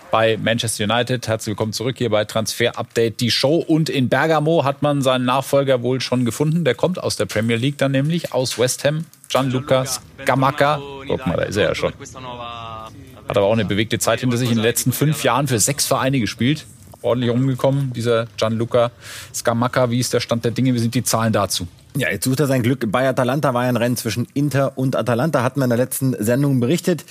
bei 0.10 0.38
Manchester 0.38 0.86
United. 0.86 1.28
Herzlich 1.28 1.52
willkommen 1.52 1.74
zurück 1.74 1.98
hier 1.98 2.10
bei 2.10 2.26
Transfer 2.26 2.78
Update, 2.78 3.20
die 3.20 3.30
Show. 3.30 3.58
Und 3.58 3.90
in 3.90 4.10
Bergamo 4.10 4.64
hat 4.64 4.82
man 4.82 5.02
seinen 5.02 5.26
Nachfolger 5.26 5.84
wohl 5.84 6.02
schon 6.02 6.26
gefunden. 6.26 6.64
Der 6.64 6.74
kommt 6.74 7.02
aus 7.02 7.16
der 7.16 7.26
Premier 7.26 7.58
League 7.58 7.78
dann 7.78 7.92
nämlich, 7.92 8.34
aus 8.34 8.58
West 8.58 8.84
Ham. 8.86 9.06
Gianluca 9.30 9.86
Scamacca. 9.86 10.80
Guck 11.08 11.28
mal, 11.28 11.38
da 11.38 11.44
ist 11.44 11.58
er 11.58 11.70
ja 11.70 11.76
schon. 11.76 11.94
Hat 13.28 13.38
aber 13.38 13.48
auch 13.48 13.54
eine 13.54 13.66
bewegte 13.66 14.00
Zeit 14.00 14.22
hinter 14.22 14.38
sich. 14.38 14.50
In 14.50 14.56
den 14.56 14.64
letzten 14.64 14.92
fünf 14.92 15.24
Jahren 15.24 15.48
für 15.48 15.60
sechs 15.60 15.86
Vereine 15.86 16.20
gespielt. 16.20 16.66
Ordentlich 17.02 17.32
umgekommen, 17.32 17.94
dieser 17.94 18.28
Gianluca 18.38 18.92
Scamacca. 19.34 19.92
Wie 19.92 20.00
ist 20.00 20.14
der 20.14 20.20
Stand 20.20 20.46
der 20.46 20.52
Dinge? 20.52 20.74
Wie 20.74 20.80
sind 20.80 20.96
die 20.96 21.04
Zahlen 21.04 21.32
dazu? 21.32 21.68
Ja, 21.96 22.10
jetzt 22.10 22.26
sucht 22.26 22.40
er 22.40 22.48
sein 22.48 22.64
Glück. 22.64 22.92
Bei 22.92 23.08
Atalanta 23.08 23.54
war 23.54 23.64
ja 23.64 23.70
ein 23.70 23.78
Rennen 23.78 23.98
zwischen 23.98 24.28
Inter 24.34 24.78
und 24.78 24.96
Atalanta, 24.96 25.44
hatten 25.44 25.60
wir 25.60 25.66
in 25.66 25.70
der 25.70 25.78
letzten 25.78 26.16
Sendung 26.24 26.60
berichtet. 26.60 27.06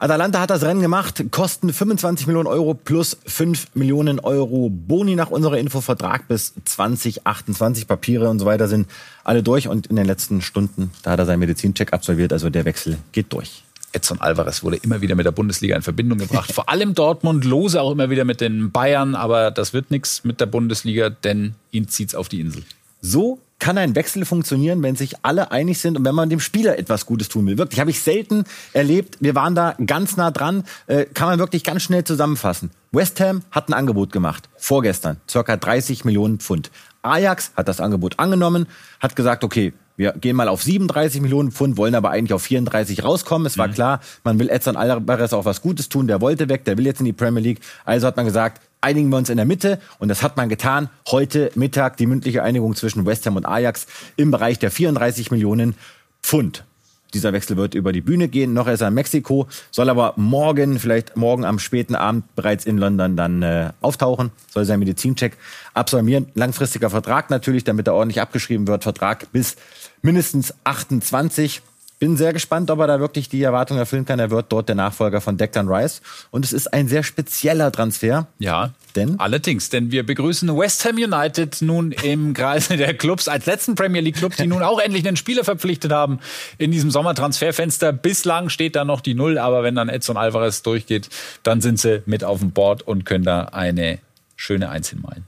Atalanta 0.00 0.38
hat 0.40 0.50
das 0.50 0.62
Rennen 0.62 0.80
gemacht, 0.80 1.24
kosten 1.32 1.72
25 1.72 2.28
Millionen 2.28 2.46
Euro 2.46 2.74
plus 2.74 3.16
5 3.26 3.74
Millionen 3.74 4.20
Euro 4.20 4.70
Boni 4.70 5.16
nach 5.16 5.30
unserer 5.30 5.58
Infovertrag 5.58 6.28
bis 6.28 6.54
2028. 6.64 7.88
Papiere 7.88 8.28
und 8.28 8.38
so 8.38 8.46
weiter 8.46 8.68
sind 8.68 8.88
alle 9.24 9.42
durch 9.42 9.66
und 9.66 9.88
in 9.88 9.96
den 9.96 10.06
letzten 10.06 10.40
Stunden, 10.40 10.92
da 11.02 11.10
hat 11.10 11.18
er 11.18 11.26
seinen 11.26 11.40
Medizincheck 11.40 11.92
absolviert, 11.92 12.32
also 12.32 12.48
der 12.48 12.64
Wechsel 12.64 12.98
geht 13.10 13.32
durch. 13.32 13.64
Edson 13.92 14.20
Alvarez 14.20 14.62
wurde 14.62 14.76
immer 14.76 15.00
wieder 15.00 15.14
mit 15.14 15.26
der 15.26 15.32
Bundesliga 15.32 15.76
in 15.76 15.82
Verbindung 15.82 16.18
gebracht. 16.18 16.52
Vor 16.52 16.68
allem 16.68 16.94
Dortmund, 16.94 17.44
lose 17.44 17.80
auch 17.80 17.90
immer 17.90 18.10
wieder 18.10 18.24
mit 18.24 18.40
den 18.40 18.70
Bayern, 18.70 19.14
aber 19.14 19.50
das 19.50 19.72
wird 19.72 19.90
nichts 19.90 20.24
mit 20.24 20.40
der 20.40 20.46
Bundesliga, 20.46 21.10
denn 21.10 21.54
ihn 21.70 21.88
zieht's 21.88 22.14
auf 22.14 22.28
die 22.28 22.40
Insel. 22.40 22.64
So 23.00 23.38
kann 23.58 23.76
ein 23.76 23.94
Wechsel 23.96 24.24
funktionieren, 24.24 24.82
wenn 24.82 24.94
sich 24.94 25.24
alle 25.24 25.50
einig 25.50 25.80
sind 25.80 25.96
und 25.96 26.04
wenn 26.04 26.14
man 26.14 26.30
dem 26.30 26.40
Spieler 26.40 26.78
etwas 26.78 27.06
Gutes 27.06 27.28
tun 27.28 27.46
will. 27.46 27.58
Wirklich, 27.58 27.80
habe 27.80 27.90
ich 27.90 28.00
selten 28.00 28.44
erlebt. 28.72 29.16
Wir 29.20 29.34
waren 29.34 29.54
da 29.54 29.74
ganz 29.84 30.16
nah 30.16 30.30
dran. 30.30 30.64
Äh, 30.86 31.06
kann 31.06 31.28
man 31.28 31.38
wirklich 31.38 31.64
ganz 31.64 31.82
schnell 31.82 32.04
zusammenfassen. 32.04 32.70
West 32.92 33.20
Ham 33.20 33.42
hat 33.50 33.68
ein 33.68 33.74
Angebot 33.74 34.12
gemacht, 34.12 34.48
vorgestern, 34.56 35.18
circa 35.28 35.56
30 35.56 36.04
Millionen 36.04 36.38
Pfund. 36.38 36.70
Ajax 37.02 37.52
hat 37.56 37.68
das 37.68 37.80
Angebot 37.80 38.18
angenommen, 38.18 38.66
hat 39.00 39.16
gesagt, 39.16 39.44
okay, 39.44 39.72
wir 39.98 40.12
gehen 40.12 40.36
mal 40.36 40.48
auf 40.48 40.62
37 40.62 41.20
Millionen 41.20 41.50
Pfund, 41.50 41.76
wollen 41.76 41.96
aber 41.96 42.10
eigentlich 42.10 42.32
auf 42.32 42.42
34 42.42 43.02
rauskommen. 43.02 43.46
Es 43.46 43.58
war 43.58 43.66
mhm. 43.66 43.72
klar, 43.72 44.00
man 44.22 44.38
will 44.38 44.48
Edson 44.48 44.76
Alvarez 44.76 45.32
auch 45.32 45.44
was 45.44 45.60
Gutes 45.60 45.88
tun. 45.88 46.06
Der 46.06 46.20
wollte 46.20 46.48
weg, 46.48 46.64
der 46.64 46.78
will 46.78 46.86
jetzt 46.86 47.00
in 47.00 47.04
die 47.04 47.12
Premier 47.12 47.42
League. 47.42 47.60
Also 47.84 48.06
hat 48.06 48.16
man 48.16 48.24
gesagt, 48.24 48.62
einigen 48.80 49.10
wir 49.10 49.16
uns 49.16 49.28
in 49.28 49.36
der 49.36 49.44
Mitte. 49.44 49.80
Und 49.98 50.08
das 50.08 50.22
hat 50.22 50.36
man 50.36 50.48
getan. 50.48 50.88
Heute 51.08 51.50
Mittag 51.56 51.96
die 51.96 52.06
mündliche 52.06 52.44
Einigung 52.44 52.76
zwischen 52.76 53.06
West 53.06 53.26
Ham 53.26 53.34
und 53.34 53.44
Ajax 53.44 53.88
im 54.16 54.30
Bereich 54.30 54.60
der 54.60 54.70
34 54.70 55.32
Millionen 55.32 55.74
Pfund. 56.22 56.64
Dieser 57.14 57.32
Wechsel 57.32 57.56
wird 57.56 57.74
über 57.74 57.92
die 57.92 58.00
Bühne 58.00 58.28
gehen. 58.28 58.52
Noch 58.52 58.66
ist 58.66 58.80
er 58.80 58.88
in 58.88 58.94
Mexiko, 58.94 59.46
soll 59.70 59.88
aber 59.88 60.12
morgen, 60.16 60.78
vielleicht 60.78 61.16
morgen 61.16 61.44
am 61.44 61.58
späten 61.58 61.94
Abend 61.94 62.34
bereits 62.34 62.66
in 62.66 62.78
London 62.78 63.16
dann 63.16 63.42
äh, 63.42 63.70
auftauchen, 63.80 64.30
soll 64.52 64.64
seinen 64.64 64.80
Medizincheck 64.80 65.36
absolvieren. 65.74 66.26
Langfristiger 66.34 66.90
Vertrag 66.90 67.30
natürlich, 67.30 67.64
damit 67.64 67.86
er 67.86 67.94
ordentlich 67.94 68.20
abgeschrieben 68.20 68.66
wird. 68.66 68.82
Vertrag 68.82 69.32
bis 69.32 69.56
mindestens 70.02 70.54
28 70.64 71.62
bin 71.98 72.16
sehr 72.16 72.32
gespannt, 72.32 72.70
ob 72.70 72.78
er 72.80 72.86
da 72.86 73.00
wirklich 73.00 73.28
die 73.28 73.42
Erwartungen 73.42 73.80
erfüllen 73.80 74.04
kann. 74.04 74.18
Er 74.18 74.30
wird 74.30 74.46
dort 74.50 74.68
der 74.68 74.76
Nachfolger 74.76 75.20
von 75.20 75.36
Declan 75.36 75.68
Rice. 75.68 76.00
Und 76.30 76.44
es 76.44 76.52
ist 76.52 76.72
ein 76.72 76.88
sehr 76.88 77.02
spezieller 77.02 77.72
Transfer. 77.72 78.26
Ja, 78.38 78.70
denn? 78.94 79.18
Allerdings, 79.18 79.68
denn 79.70 79.90
wir 79.90 80.04
begrüßen 80.04 80.56
West 80.56 80.84
Ham 80.84 80.96
United 80.96 81.60
nun 81.60 81.92
im 81.92 82.34
Kreise 82.34 82.76
der 82.76 82.94
Clubs 82.94 83.28
als 83.28 83.46
letzten 83.46 83.74
Premier 83.74 84.00
League 84.00 84.16
Club, 84.16 84.36
die 84.36 84.46
nun 84.46 84.62
auch 84.62 84.78
endlich 84.78 85.06
einen 85.06 85.16
Spieler 85.16 85.44
verpflichtet 85.44 85.92
haben 85.92 86.20
in 86.58 86.70
diesem 86.70 86.90
Sommertransferfenster. 86.90 87.92
Bislang 87.92 88.48
steht 88.48 88.76
da 88.76 88.84
noch 88.84 89.00
die 89.00 89.14
Null, 89.14 89.38
aber 89.38 89.62
wenn 89.62 89.74
dann 89.74 89.88
Edson 89.88 90.16
Alvarez 90.16 90.62
durchgeht, 90.62 91.08
dann 91.42 91.60
sind 91.60 91.78
sie 91.78 92.02
mit 92.06 92.24
auf 92.24 92.40
dem 92.40 92.52
Board 92.52 92.82
und 92.82 93.04
können 93.04 93.24
da 93.24 93.44
eine 93.46 93.98
schöne 94.36 94.68
Eins 94.68 94.90
hinmalen. 94.90 95.24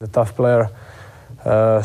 The 0.00 0.08
tough 0.08 0.34
player. 0.36 0.70
Uh, 1.46 1.80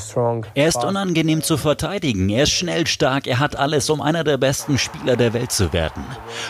er 0.56 0.67
ist 0.67 0.84
unangenehm 0.84 1.43
zu 1.43 1.56
verteidigen, 1.56 2.30
er 2.30 2.43
ist 2.43 2.52
schnell 2.52 2.88
stark, 2.88 3.28
er 3.28 3.38
hat 3.38 3.56
alles, 3.56 3.91
um 3.91 4.02
einer 4.02 4.24
der 4.24 4.38
besten 4.38 4.80
Spieler 4.80 5.15
der 5.15 5.34
Welt 5.34 5.52
zu 5.52 5.71
werden. 5.71 6.04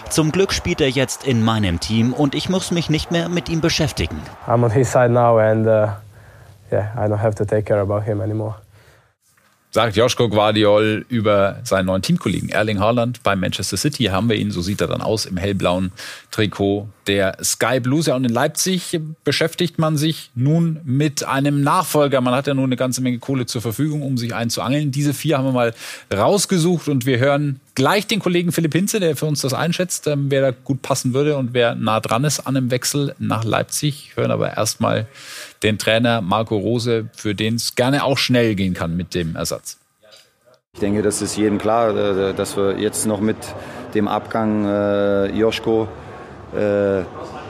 Zum 0.09 0.31
Glück 0.31 0.53
spielt 0.53 0.79
er 0.79 0.89
jetzt 0.89 1.27
in 1.27 1.43
meinem 1.43 1.81
Team 1.81 2.13
und 2.13 2.35
ich 2.35 2.47
muss 2.47 2.71
mich 2.71 2.89
nicht 2.89 3.11
mehr 3.11 3.27
mit 3.27 3.49
ihm 3.49 3.59
beschäftigen. 3.59 4.15
I'm 4.47 4.63
on 4.63 4.71
his 4.71 4.89
side 4.89 5.09
now 5.09 5.37
and 5.39 5.67
uh, 5.67 5.89
yeah, 6.71 6.93
I 6.95 7.09
don't 7.09 7.21
have 7.21 7.35
to 7.35 7.43
take 7.43 7.63
care 7.63 7.81
about 7.81 8.03
him 8.03 8.21
anymore 8.21 8.55
sagt 9.71 9.95
Joschko 9.95 10.27
Guardiol 10.27 11.05
über 11.07 11.59
seinen 11.63 11.85
neuen 11.85 12.01
Teamkollegen 12.01 12.49
Erling 12.49 12.79
Haaland 12.79 13.23
bei 13.23 13.35
Manchester 13.35 13.77
City. 13.77 14.05
Haben 14.05 14.29
wir 14.29 14.35
ihn, 14.35 14.51
so 14.51 14.61
sieht 14.61 14.81
er 14.81 14.87
dann 14.87 15.01
aus, 15.01 15.25
im 15.25 15.37
hellblauen 15.37 15.91
Trikot 16.29 16.89
der 17.07 17.37
Sky 17.41 17.79
Blues. 17.79 18.05
Ja, 18.05 18.15
und 18.15 18.25
in 18.25 18.31
Leipzig 18.31 18.99
beschäftigt 19.23 19.79
man 19.79 19.97
sich 19.97 20.29
nun 20.35 20.81
mit 20.83 21.23
einem 21.23 21.61
Nachfolger. 21.61 22.21
Man 22.21 22.33
hat 22.33 22.47
ja 22.47 22.53
nun 22.53 22.65
eine 22.65 22.75
ganze 22.75 23.01
Menge 23.01 23.19
Kohle 23.19 23.45
zur 23.45 23.61
Verfügung, 23.61 24.01
um 24.01 24.17
sich 24.17 24.35
einzuangeln. 24.35 24.91
Diese 24.91 25.13
vier 25.13 25.37
haben 25.37 25.45
wir 25.45 25.53
mal 25.53 25.73
rausgesucht 26.13 26.89
und 26.89 27.05
wir 27.05 27.19
hören 27.19 27.59
gleich 27.75 28.07
den 28.07 28.19
Kollegen 28.19 28.51
Philipp 28.51 28.73
Hinze, 28.73 28.99
der 28.99 29.15
für 29.15 29.25
uns 29.25 29.41
das 29.41 29.53
einschätzt, 29.53 30.05
ähm, 30.07 30.25
wer 30.29 30.41
da 30.41 30.51
gut 30.51 30.81
passen 30.81 31.13
würde 31.13 31.37
und 31.37 31.53
wer 31.53 31.75
nah 31.75 31.99
dran 31.99 32.25
ist 32.25 32.41
an 32.41 32.57
einem 32.57 32.71
Wechsel 32.71 33.15
nach 33.19 33.43
Leipzig. 33.43 34.11
Hören 34.15 34.31
aber 34.31 34.55
erstmal 34.57 35.07
den 35.63 35.77
Trainer 35.77 36.21
Marco 36.21 36.57
Rose, 36.57 37.09
für 37.13 37.35
den 37.35 37.55
es 37.55 37.75
gerne 37.75 38.03
auch 38.03 38.17
schnell 38.17 38.55
gehen 38.55 38.73
kann 38.73 38.95
mit 38.95 39.13
dem 39.13 39.35
Ersatz. 39.35 39.77
Ich 40.73 40.79
denke, 40.79 41.01
das 41.01 41.21
ist 41.21 41.35
jedem 41.35 41.57
klar, 41.57 41.95
äh, 41.95 42.33
dass 42.33 42.55
wir 42.55 42.79
jetzt 42.79 43.05
noch 43.05 43.19
mit 43.19 43.37
dem 43.93 44.07
Abgang 44.07 44.65
äh, 44.65 45.27
Joschko 45.35 45.87
äh, 46.55 47.03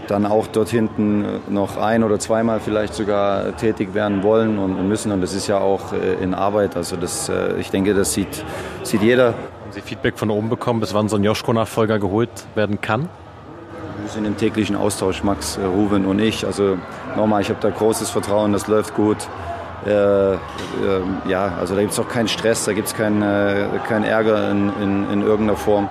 dann 0.07 0.25
auch 0.25 0.47
dort 0.47 0.69
hinten 0.69 1.25
noch 1.49 1.77
ein 1.77 2.03
oder 2.03 2.19
zweimal 2.19 2.59
vielleicht 2.59 2.93
sogar 2.93 3.55
tätig 3.55 3.93
werden 3.93 4.23
wollen 4.23 4.57
und 4.57 4.87
müssen. 4.87 5.11
Und 5.11 5.21
das 5.21 5.33
ist 5.33 5.47
ja 5.47 5.59
auch 5.59 5.93
äh, 5.93 6.21
in 6.21 6.33
Arbeit. 6.33 6.75
Also 6.75 6.97
das, 6.97 7.29
äh, 7.29 7.59
ich 7.59 7.69
denke, 7.69 7.93
das 7.93 8.13
sieht, 8.13 8.43
sieht 8.83 9.01
jeder. 9.01 9.27
Haben 9.27 9.71
Sie 9.71 9.81
Feedback 9.81 10.17
von 10.17 10.29
oben 10.29 10.49
bekommen, 10.49 10.79
bis 10.81 10.93
wann 10.93 11.07
so 11.07 11.15
ein 11.15 11.23
Joschko-Nachfolger 11.23 11.99
geholt 11.99 12.29
werden 12.55 12.81
kann? 12.81 13.07
Wir 14.01 14.09
sind 14.09 14.25
im 14.25 14.35
täglichen 14.35 14.75
Austausch, 14.75 15.23
Max, 15.23 15.57
Ruben 15.59 16.05
und 16.05 16.19
ich. 16.19 16.45
Also 16.45 16.77
nochmal, 17.15 17.41
ich 17.41 17.49
habe 17.49 17.59
da 17.61 17.69
großes 17.69 18.09
Vertrauen, 18.09 18.53
das 18.53 18.67
läuft 18.67 18.95
gut. 18.95 19.17
Äh, 19.85 20.33
äh, 20.33 20.37
ja, 21.27 21.53
also 21.59 21.73
da 21.73 21.81
gibt 21.81 21.93
es 21.93 21.99
auch 21.99 22.07
keinen 22.07 22.27
Stress, 22.27 22.65
da 22.65 22.73
gibt 22.73 22.87
es 22.87 22.93
keinen 22.93 23.21
äh, 23.21 23.79
kein 23.87 24.03
Ärger 24.03 24.51
in, 24.51 24.71
in, 24.81 25.11
in 25.11 25.21
irgendeiner 25.21 25.57
Form. 25.57 25.89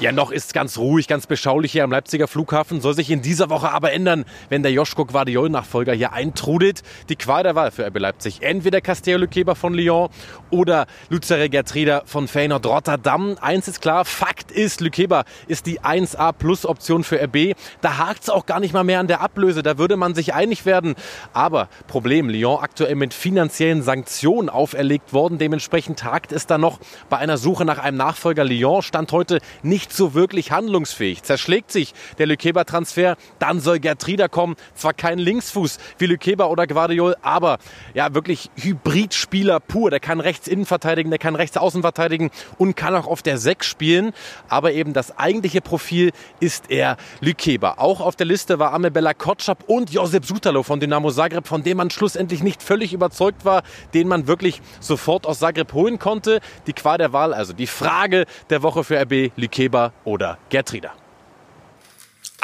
Ja, 0.00 0.10
noch 0.10 0.32
ist 0.32 0.54
ganz 0.54 0.76
ruhig, 0.76 1.06
ganz 1.06 1.28
beschaulich 1.28 1.70
hier 1.70 1.84
am 1.84 1.92
Leipziger 1.92 2.26
Flughafen. 2.26 2.80
Soll 2.80 2.94
sich 2.94 3.12
in 3.12 3.22
dieser 3.22 3.48
Woche 3.48 3.70
aber 3.70 3.92
ändern, 3.92 4.24
wenn 4.48 4.64
der 4.64 4.72
Joschko 4.72 5.04
Guardiol-Nachfolger 5.04 5.92
hier 5.92 6.12
eintrudelt. 6.12 6.82
Die 7.08 7.14
Qual 7.14 7.44
der 7.44 7.54
Wahl 7.54 7.70
für 7.70 7.86
RB 7.86 8.00
Leipzig. 8.00 8.42
Entweder 8.42 8.80
Castello 8.80 9.28
Keber 9.28 9.54
von 9.54 9.72
Lyon 9.72 10.08
oder 10.50 10.86
Luzere 11.10 11.48
Gertrida 11.48 12.02
von 12.06 12.26
Feyenoord 12.26 12.66
Rotterdam. 12.66 13.36
Eins 13.40 13.68
ist 13.68 13.80
klar, 13.80 14.04
Fakt 14.04 14.50
ist, 14.50 14.80
Lükeba 14.80 15.24
ist 15.46 15.66
die 15.66 15.80
1A-Plus-Option 15.80 17.04
für 17.04 17.22
RB. 17.22 17.54
Da 17.80 17.96
hakt 17.96 18.24
es 18.24 18.30
auch 18.30 18.46
gar 18.46 18.58
nicht 18.58 18.74
mal 18.74 18.82
mehr 18.84 18.98
an 18.98 19.06
der 19.06 19.20
Ablöse. 19.20 19.62
Da 19.62 19.78
würde 19.78 19.96
man 19.96 20.16
sich 20.16 20.34
einig 20.34 20.66
werden. 20.66 20.96
Aber 21.32 21.68
Problem, 21.86 22.28
Lyon 22.28 22.58
aktuell 22.60 22.96
mit 22.96 23.14
finanziellen 23.14 23.82
Sanktionen 23.82 24.48
auferlegt 24.48 25.12
worden. 25.12 25.38
Dementsprechend 25.38 26.02
hakt 26.02 26.32
es 26.32 26.48
da 26.48 26.58
noch 26.58 26.80
bei 27.08 27.18
einer 27.18 27.38
Suche 27.38 27.64
nach 27.64 27.78
einem 27.78 27.96
Nachfolger. 27.96 28.42
Lyon 28.42 28.82
stand 28.82 29.12
heute 29.12 29.38
nicht 29.62 29.83
nicht 29.84 29.92
so 29.92 30.14
wirklich 30.14 30.50
handlungsfähig. 30.50 31.22
Zerschlägt 31.24 31.70
sich 31.70 31.92
der 32.16 32.26
Lykeba-Transfer, 32.26 33.16
dann 33.38 33.60
soll 33.60 33.80
Gertrida 33.80 34.28
kommen. 34.28 34.56
Zwar 34.74 34.94
kein 34.94 35.18
Linksfuß 35.18 35.78
wie 35.98 36.06
Lykeba 36.06 36.46
oder 36.46 36.66
Guardiol, 36.66 37.16
aber 37.20 37.58
ja 37.92 38.14
wirklich 38.14 38.50
Hybridspieler 38.56 39.60
pur. 39.60 39.90
Der 39.90 40.00
kann 40.00 40.20
rechts 40.20 40.48
innen 40.48 40.64
verteidigen, 40.64 41.10
der 41.10 41.18
kann 41.18 41.36
rechts 41.36 41.58
außen 41.58 41.82
verteidigen 41.82 42.30
und 42.56 42.76
kann 42.76 42.94
auch 42.94 43.06
auf 43.06 43.20
der 43.20 43.36
6 43.36 43.66
spielen. 43.66 44.12
Aber 44.48 44.72
eben 44.72 44.94
das 44.94 45.18
eigentliche 45.18 45.60
Profil 45.60 46.12
ist 46.40 46.70
er 46.70 46.96
Lykeba. 47.20 47.74
Auch 47.76 48.00
auf 48.00 48.16
der 48.16 48.26
Liste 48.26 48.58
war 48.58 48.72
Amebella 48.72 49.12
Kotschap 49.12 49.64
und 49.66 49.90
Josep 49.90 50.24
Sutalo 50.24 50.62
von 50.62 50.80
Dynamo 50.80 51.10
Zagreb, 51.10 51.46
von 51.46 51.62
dem 51.62 51.76
man 51.76 51.90
schlussendlich 51.90 52.42
nicht 52.42 52.62
völlig 52.62 52.94
überzeugt 52.94 53.44
war, 53.44 53.62
den 53.92 54.08
man 54.08 54.28
wirklich 54.28 54.62
sofort 54.80 55.26
aus 55.26 55.40
Zagreb 55.40 55.74
holen 55.74 55.98
konnte. 55.98 56.40
Die 56.66 56.72
Qual 56.72 56.96
der 56.96 57.12
Wahl, 57.12 57.34
also 57.34 57.52
die 57.52 57.66
Frage 57.66 58.24
der 58.48 58.62
Woche 58.62 58.82
für 58.82 58.98
RB, 58.98 59.30
Lykeba 59.36 59.73
Weber 59.74 59.92
oder 60.04 60.38
Gertrida. 60.50 61.03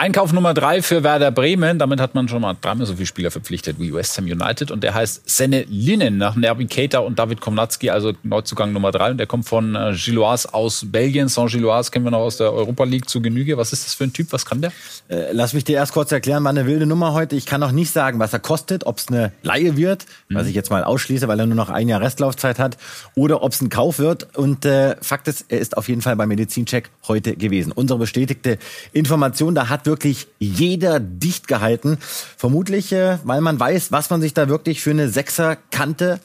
Einkauf 0.00 0.32
Nummer 0.32 0.54
drei 0.54 0.80
für 0.80 1.04
Werder 1.04 1.30
Bremen. 1.30 1.78
Damit 1.78 2.00
hat 2.00 2.14
man 2.14 2.26
schon 2.26 2.40
mal 2.40 2.56
dreimal 2.58 2.86
so 2.86 2.94
viele 2.94 3.04
Spieler 3.04 3.30
verpflichtet 3.30 3.78
wie 3.78 3.92
West 3.92 4.16
Ham 4.16 4.24
United. 4.24 4.70
Und 4.70 4.82
der 4.82 4.94
heißt 4.94 5.28
Senne 5.28 5.66
Linen 5.68 6.16
nach 6.16 6.36
Nervi 6.36 6.64
Keita 6.64 7.00
und 7.00 7.18
David 7.18 7.42
Komnatski, 7.42 7.90
also 7.90 8.14
Neuzugang 8.22 8.72
Nummer 8.72 8.92
drei. 8.92 9.10
Und 9.10 9.18
der 9.18 9.26
kommt 9.26 9.46
von 9.46 9.74
äh, 9.74 9.92
Gilloise 9.94 10.54
aus 10.54 10.86
Belgien. 10.90 11.28
Saint-Gilloise 11.28 11.90
kennen 11.90 12.06
wir 12.06 12.12
noch 12.12 12.20
aus 12.20 12.38
der 12.38 12.50
Europa 12.50 12.84
League 12.84 13.10
zu 13.10 13.20
Genüge. 13.20 13.58
Was 13.58 13.74
ist 13.74 13.84
das 13.84 13.92
für 13.92 14.04
ein 14.04 14.14
Typ? 14.14 14.28
Was 14.32 14.46
kann 14.46 14.62
der? 14.62 14.72
Äh, 15.08 15.32
lass 15.32 15.52
mich 15.52 15.64
dir 15.64 15.76
erst 15.76 15.92
kurz 15.92 16.10
erklären, 16.12 16.44
war 16.44 16.50
eine 16.50 16.64
wilde 16.64 16.86
Nummer 16.86 17.12
heute. 17.12 17.36
Ich 17.36 17.44
kann 17.44 17.60
noch 17.60 17.72
nicht 17.72 17.90
sagen, 17.90 18.18
was 18.18 18.32
er 18.32 18.38
kostet, 18.38 18.86
ob 18.86 18.96
es 18.96 19.08
eine 19.08 19.32
Laie 19.42 19.76
wird, 19.76 20.06
mhm. 20.30 20.36
was 20.36 20.46
ich 20.46 20.54
jetzt 20.54 20.70
mal 20.70 20.82
ausschließe, 20.82 21.28
weil 21.28 21.38
er 21.38 21.44
nur 21.44 21.56
noch 21.56 21.68
ein 21.68 21.88
Jahr 21.88 22.00
Restlaufzeit 22.00 22.58
hat, 22.58 22.78
oder 23.16 23.42
ob 23.42 23.52
es 23.52 23.60
ein 23.60 23.68
Kauf 23.68 23.98
wird. 23.98 24.34
Und 24.34 24.64
äh, 24.64 24.96
Fakt 25.02 25.28
ist, 25.28 25.44
er 25.50 25.58
ist 25.58 25.76
auf 25.76 25.90
jeden 25.90 26.00
Fall 26.00 26.16
beim 26.16 26.30
Medizincheck 26.30 26.88
heute 27.06 27.36
gewesen. 27.36 27.70
Unsere 27.70 27.98
bestätigte 27.98 28.56
Information, 28.94 29.54
da 29.54 29.68
hat 29.68 29.89
wirklich 29.90 30.28
jeder 30.38 31.00
dicht 31.00 31.48
gehalten. 31.48 31.98
Vermutlich, 32.36 32.92
äh, 32.92 33.18
weil 33.24 33.40
man 33.40 33.58
weiß, 33.58 33.90
was 33.90 34.08
man 34.08 34.20
sich 34.20 34.32
da 34.32 34.48
wirklich 34.48 34.80
für 34.80 34.90
eine 34.90 35.08
Sechserkante 35.08 36.20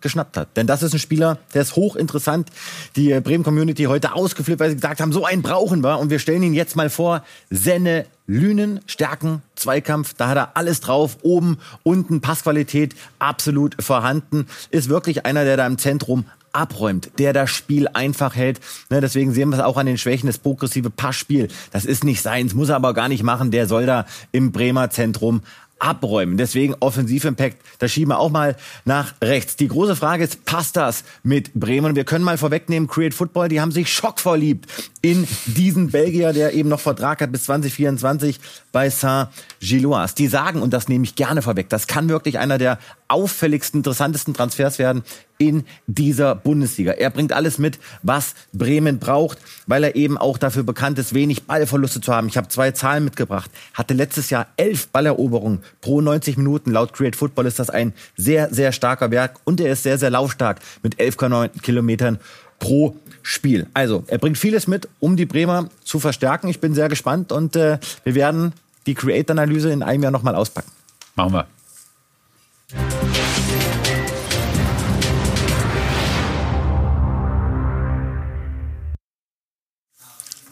geschnappt 0.00 0.36
hat. 0.36 0.56
Denn 0.56 0.66
das 0.66 0.82
ist 0.82 0.94
ein 0.94 0.98
Spieler, 0.98 1.38
der 1.54 1.62
ist 1.62 1.76
hochinteressant. 1.76 2.48
Die 2.96 3.12
äh, 3.12 3.20
Bremen-Community 3.20 3.84
heute 3.84 4.14
ausgeflippt, 4.14 4.58
weil 4.58 4.70
sie 4.70 4.76
gesagt 4.76 5.00
haben, 5.00 5.12
so 5.12 5.24
einen 5.24 5.42
brauchen 5.42 5.84
wir. 5.84 6.00
Und 6.00 6.10
wir 6.10 6.18
stellen 6.18 6.42
ihn 6.42 6.54
jetzt 6.54 6.74
mal 6.74 6.90
vor. 6.90 7.24
Senne 7.50 8.04
Lünen, 8.26 8.80
Stärken, 8.86 9.42
Zweikampf, 9.54 10.14
da 10.14 10.28
hat 10.28 10.36
er 10.36 10.56
alles 10.56 10.80
drauf. 10.80 11.18
Oben, 11.22 11.58
unten, 11.84 12.20
Passqualität 12.20 12.96
absolut 13.20 13.80
vorhanden. 13.80 14.48
Ist 14.70 14.88
wirklich 14.88 15.24
einer, 15.24 15.44
der 15.44 15.56
da 15.56 15.66
im 15.66 15.78
Zentrum 15.78 16.24
abräumt, 16.52 17.10
der 17.18 17.32
das 17.32 17.50
Spiel 17.50 17.88
einfach 17.88 18.34
hält. 18.34 18.60
Ne, 18.90 19.00
deswegen 19.00 19.32
sehen 19.32 19.50
wir 19.50 19.58
es 19.58 19.64
auch 19.64 19.76
an 19.76 19.86
den 19.86 19.98
Schwächen, 19.98 20.26
das 20.26 20.38
progressive 20.38 20.90
Passspiel. 20.90 21.48
Das 21.70 21.84
ist 21.84 22.04
nicht 22.04 22.22
seins, 22.22 22.54
muss 22.54 22.68
er 22.68 22.76
aber 22.76 22.94
gar 22.94 23.08
nicht 23.08 23.22
machen. 23.22 23.50
Der 23.50 23.66
soll 23.66 23.86
da 23.86 24.06
im 24.32 24.52
Bremer 24.52 24.90
Zentrum 24.90 25.42
abräumen. 25.82 26.36
Deswegen 26.36 26.76
Offensivimpact, 26.78 27.56
da 27.78 27.88
schieben 27.88 28.10
wir 28.10 28.20
auch 28.20 28.30
mal 28.30 28.56
nach 28.84 29.14
rechts. 29.22 29.56
Die 29.56 29.68
große 29.68 29.96
Frage 29.96 30.24
ist, 30.24 30.44
passt 30.44 30.76
das 30.76 31.04
mit 31.24 31.52
Bremen? 31.54 31.96
Wir 31.96 32.04
können 32.04 32.24
mal 32.24 32.38
vorwegnehmen, 32.38 32.88
Create 32.88 33.14
Football, 33.14 33.48
die 33.48 33.60
haben 33.60 33.72
sich 33.72 33.92
schockverliebt 33.92 34.66
in 35.02 35.26
diesen 35.46 35.90
Belgier, 35.90 36.32
der 36.32 36.54
eben 36.54 36.68
noch 36.68 36.78
Vertrag 36.78 37.20
hat 37.20 37.32
bis 37.32 37.44
2024 37.44 38.38
bei 38.70 38.88
Saint-Gilloise. 38.88 40.14
Die 40.14 40.28
sagen, 40.28 40.62
und 40.62 40.72
das 40.72 40.88
nehme 40.88 41.04
ich 41.04 41.16
gerne 41.16 41.42
vorweg, 41.42 41.68
das 41.68 41.88
kann 41.88 42.08
wirklich 42.08 42.38
einer 42.38 42.56
der 42.56 42.78
auffälligsten, 43.08 43.80
interessantesten 43.80 44.32
Transfers 44.32 44.78
werden 44.78 45.02
in 45.38 45.64
dieser 45.88 46.36
Bundesliga. 46.36 46.92
Er 46.92 47.10
bringt 47.10 47.32
alles 47.32 47.58
mit, 47.58 47.80
was 48.02 48.34
Bremen 48.52 49.00
braucht, 49.00 49.38
weil 49.66 49.82
er 49.82 49.96
eben 49.96 50.16
auch 50.16 50.38
dafür 50.38 50.62
bekannt 50.62 51.00
ist, 51.00 51.14
wenig 51.14 51.42
Ballverluste 51.42 52.00
zu 52.00 52.14
haben. 52.14 52.28
Ich 52.28 52.36
habe 52.36 52.46
zwei 52.46 52.70
Zahlen 52.70 53.02
mitgebracht. 53.02 53.50
Hatte 53.74 53.94
letztes 53.94 54.30
Jahr 54.30 54.46
elf 54.56 54.86
Balleroberungen 54.88 55.64
pro 55.80 56.00
90 56.00 56.36
Minuten. 56.36 56.70
Laut 56.70 56.92
Create 56.92 57.16
Football 57.16 57.46
ist 57.46 57.58
das 57.58 57.70
ein 57.70 57.92
sehr, 58.16 58.54
sehr 58.54 58.70
starker 58.70 59.10
Werk 59.10 59.40
und 59.42 59.60
er 59.60 59.72
ist 59.72 59.82
sehr, 59.82 59.98
sehr 59.98 60.10
laufstark 60.10 60.60
mit 60.84 61.00
11,9 61.00 61.60
Kilometern 61.60 62.20
pro 62.62 62.96
Spiel. 63.22 63.66
Also, 63.74 64.04
er 64.06 64.18
bringt 64.18 64.38
vieles 64.38 64.66
mit, 64.66 64.88
um 65.00 65.16
die 65.16 65.26
Bremer 65.26 65.68
zu 65.84 65.98
verstärken. 65.98 66.48
Ich 66.48 66.60
bin 66.60 66.74
sehr 66.74 66.88
gespannt 66.88 67.32
und 67.32 67.56
äh, 67.56 67.78
wir 68.04 68.14
werden 68.14 68.52
die 68.86 68.94
Create-Analyse 68.94 69.70
in 69.70 69.82
einem 69.82 70.04
Jahr 70.04 70.12
nochmal 70.12 70.36
auspacken. 70.36 70.70
Machen 71.16 71.32
wir. 71.34 73.11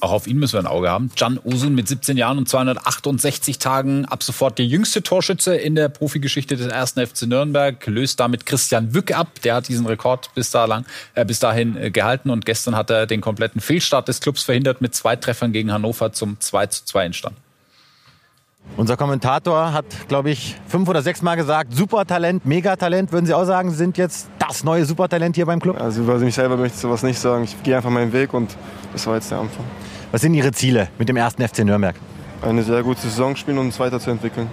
Auch 0.01 0.13
auf 0.13 0.27
ihn 0.27 0.39
müssen 0.39 0.55
wir 0.55 0.61
ein 0.61 0.67
Auge 0.67 0.91
haben. 0.91 1.11
Can 1.15 1.39
Osun 1.39 1.75
mit 1.75 1.87
17 1.87 2.17
Jahren 2.17 2.39
und 2.39 2.49
268 2.49 3.59
Tagen 3.59 4.07
ab 4.07 4.23
sofort 4.23 4.59
der 4.59 4.65
jüngste 4.65 5.03
Torschütze 5.03 5.55
in 5.55 5.75
der 5.75 5.91
Profigeschichte 5.91 6.57
des 6.57 6.69
ersten 6.69 7.07
FC 7.07 7.23
Nürnberg, 7.23 7.87
löst 7.87 8.19
damit 8.19 8.47
Christian 8.47 8.95
Wück 8.95 9.13
ab. 9.13 9.29
Der 9.45 9.57
hat 9.57 9.69
diesen 9.69 9.85
Rekord 9.85 10.31
bis, 10.35 10.51
da 10.51 10.65
lang, 10.65 10.87
äh, 11.15 11.27
bis 11.27 11.39
dahin 11.39 11.77
äh, 11.77 11.91
gehalten 11.91 12.31
und 12.31 12.47
gestern 12.47 12.77
hat 12.77 12.89
er 12.89 13.07
den 13.07 13.21
kompletten 13.21 13.61
Fehlstart 13.61 14.09
des 14.09 14.21
Clubs 14.21 14.43
verhindert 14.43 14.81
mit 14.81 14.95
zwei 14.95 15.17
Treffern 15.17 15.53
gegen 15.53 15.71
Hannover 15.71 16.13
zum 16.13 16.41
2 16.41 16.67
zu 16.69 16.85
2 16.87 17.05
Entstand. 17.05 17.37
Unser 18.77 18.97
Kommentator 18.97 19.73
hat, 19.73 19.85
glaube 20.09 20.31
ich, 20.31 20.57
fünf 20.69 20.89
oder 20.89 21.03
sechs 21.03 21.23
Mal 21.23 21.35
gesagt, 21.35 21.75
Supertalent, 21.75 22.47
Megatalent, 22.47 23.13
würden 23.13 23.27
Sie 23.27 23.35
auch 23.35 23.45
sagen, 23.45 23.73
sind 23.73 23.99
jetzt 23.99 24.29
das 24.51 24.65
neue 24.65 24.85
Supertalent 24.85 25.37
hier 25.37 25.47
beim 25.47 25.61
Club? 25.61 25.81
Also 25.81 26.03
über 26.03 26.19
mich 26.19 26.35
selber 26.35 26.57
möchte 26.57 26.75
ich 26.75 26.81
sowas 26.81 27.03
nicht 27.03 27.19
sagen. 27.19 27.45
Ich 27.45 27.63
gehe 27.63 27.77
einfach 27.77 27.91
meinen 27.91 28.13
Weg 28.13 28.35
und 28.35 28.57
das 28.93 29.07
war 29.07 29.15
jetzt 29.15 29.31
der 29.31 29.39
Anfang. 29.39 29.65
Was 30.11 30.23
sind 30.23 30.35
Ihre 30.35 30.51
Ziele 30.53 30.89
mit 30.99 31.09
dem 31.09 31.17
ersten 31.17 31.47
FC 31.47 31.61
Nürnberg? 31.61 31.95
Eine 32.43 32.63
sehr 32.63 32.83
gute 32.83 33.01
Saison 33.01 33.37
spielen 33.37 33.59
und 33.59 33.67
uns 33.67 33.79
weiterzuentwickeln. 33.79 34.49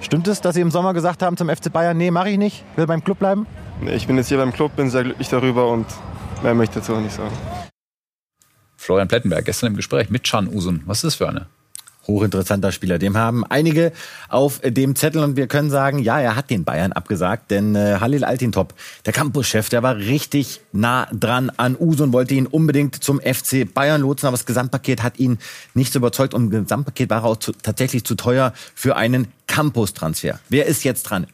Stimmt 0.00 0.28
es, 0.28 0.40
dass 0.40 0.54
Sie 0.54 0.60
im 0.60 0.70
Sommer 0.70 0.94
gesagt 0.94 1.22
haben 1.22 1.36
zum 1.36 1.48
FC 1.48 1.72
Bayern, 1.72 1.96
nee, 1.96 2.10
mache 2.10 2.30
ich 2.30 2.38
nicht, 2.38 2.64
will 2.76 2.86
beim 2.86 3.02
Club 3.02 3.18
bleiben? 3.18 3.46
Nee, 3.80 3.94
ich 3.94 4.06
bin 4.06 4.16
jetzt 4.16 4.28
hier 4.28 4.38
beim 4.38 4.52
Club, 4.52 4.76
bin 4.76 4.90
sehr 4.90 5.02
glücklich 5.02 5.28
darüber 5.28 5.68
und 5.68 5.86
mehr 6.42 6.54
möchte 6.54 6.78
ich 6.78 6.84
dazu 6.84 6.94
auch 6.94 7.00
nicht 7.00 7.14
sagen. 7.14 7.32
Florian 8.76 9.08
Plettenberg, 9.08 9.44
gestern 9.44 9.68
im 9.68 9.76
Gespräch 9.76 10.10
mit 10.10 10.24
Can 10.24 10.46
Usun. 10.46 10.82
Was 10.86 10.98
ist 10.98 11.04
das 11.04 11.14
für 11.14 11.28
eine? 11.28 11.46
Hochinteressanter 12.06 12.72
Spieler. 12.72 12.98
Dem 12.98 13.16
haben 13.16 13.44
einige 13.44 13.92
auf 14.28 14.60
dem 14.60 14.96
Zettel 14.96 15.22
und 15.22 15.36
wir 15.36 15.46
können 15.46 15.70
sagen, 15.70 15.98
ja, 15.98 16.20
er 16.20 16.36
hat 16.36 16.50
den 16.50 16.64
Bayern 16.64 16.92
abgesagt, 16.92 17.50
denn 17.50 17.74
äh, 17.74 17.98
Halil 18.00 18.24
Altintop, 18.24 18.74
der 19.06 19.12
Campuschef, 19.12 19.68
der 19.68 19.82
war 19.82 19.96
richtig 19.96 20.60
nah 20.72 21.06
dran 21.12 21.50
an 21.56 21.76
Uso 21.78 22.04
und 22.04 22.12
wollte 22.12 22.34
ihn 22.34 22.46
unbedingt 22.46 23.02
zum 23.02 23.20
FC 23.20 23.72
Bayern 23.72 24.00
lotsen, 24.00 24.26
aber 24.26 24.36
das 24.36 24.46
Gesamtpaket 24.46 25.02
hat 25.02 25.18
ihn 25.18 25.38
nicht 25.74 25.92
so 25.92 25.98
überzeugt 25.98 26.34
und 26.34 26.44
im 26.52 26.64
Gesamtpaket 26.64 27.10
war 27.10 27.24
auch 27.24 27.36
zu, 27.36 27.52
tatsächlich 27.52 28.04
zu 28.04 28.14
teuer 28.14 28.52
für 28.74 28.96
einen 28.96 29.28
Campus-Transfer. 29.46 30.38
Wer 30.48 30.66
ist 30.66 30.84
jetzt 30.84 31.04
dran? 31.04 31.26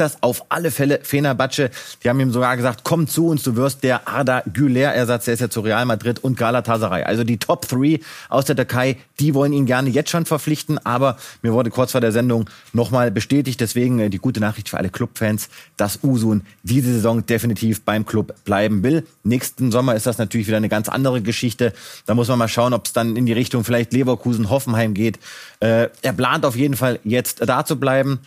das 0.00 0.22
auf 0.22 0.46
alle 0.48 0.70
Fälle 0.70 1.00
Fenerbahce. 1.02 1.70
Die 2.02 2.08
haben 2.08 2.20
ihm 2.20 2.32
sogar 2.32 2.56
gesagt, 2.56 2.80
komm 2.84 3.06
zu 3.06 3.26
uns, 3.26 3.42
du 3.42 3.56
wirst 3.56 3.82
der 3.82 4.08
Arda 4.08 4.42
Güler-Ersatz, 4.52 5.26
der 5.26 5.34
ist 5.34 5.40
ja 5.40 5.50
zu 5.50 5.60
Real 5.60 5.84
Madrid 5.84 6.18
und 6.22 6.36
Galatasaray. 6.36 7.04
Also 7.04 7.24
die 7.24 7.38
Top 7.38 7.68
3 7.68 8.00
aus 8.28 8.46
der 8.46 8.56
Türkei, 8.56 8.96
die 9.18 9.34
wollen 9.34 9.52
ihn 9.52 9.66
gerne 9.66 9.90
jetzt 9.90 10.10
schon 10.10 10.24
verpflichten, 10.24 10.78
aber 10.84 11.16
mir 11.42 11.52
wurde 11.52 11.70
kurz 11.70 11.92
vor 11.92 12.00
der 12.00 12.12
Sendung 12.12 12.48
nochmal 12.72 13.10
bestätigt, 13.10 13.60
deswegen 13.60 13.98
äh, 13.98 14.10
die 14.10 14.18
gute 14.18 14.40
Nachricht 14.40 14.68
für 14.68 14.78
alle 14.78 14.88
Clubfans, 14.88 15.48
dass 15.76 16.00
Usun 16.02 16.42
diese 16.62 16.92
Saison 16.92 17.24
definitiv 17.26 17.82
beim 17.82 18.06
Club 18.06 18.34
bleiben 18.44 18.82
will. 18.82 19.06
Nächsten 19.22 19.70
Sommer 19.70 19.94
ist 19.94 20.06
das 20.06 20.18
natürlich 20.18 20.46
wieder 20.46 20.56
eine 20.56 20.68
ganz 20.68 20.88
andere 20.88 21.20
Geschichte. 21.22 21.72
Da 22.06 22.14
muss 22.14 22.28
man 22.28 22.38
mal 22.38 22.48
schauen, 22.48 22.72
ob 22.72 22.86
es 22.86 22.92
dann 22.92 23.16
in 23.16 23.26
die 23.26 23.32
Richtung 23.32 23.64
vielleicht 23.64 23.92
Leverkusen, 23.92 24.50
Hoffenheim 24.50 24.94
geht. 24.94 25.18
Äh, 25.60 25.88
er 26.02 26.12
plant 26.12 26.44
auf 26.44 26.56
jeden 26.56 26.76
Fall 26.76 27.00
jetzt 27.04 27.46
da 27.60 27.64
zu 27.66 27.78
bleiben. 27.78 28.20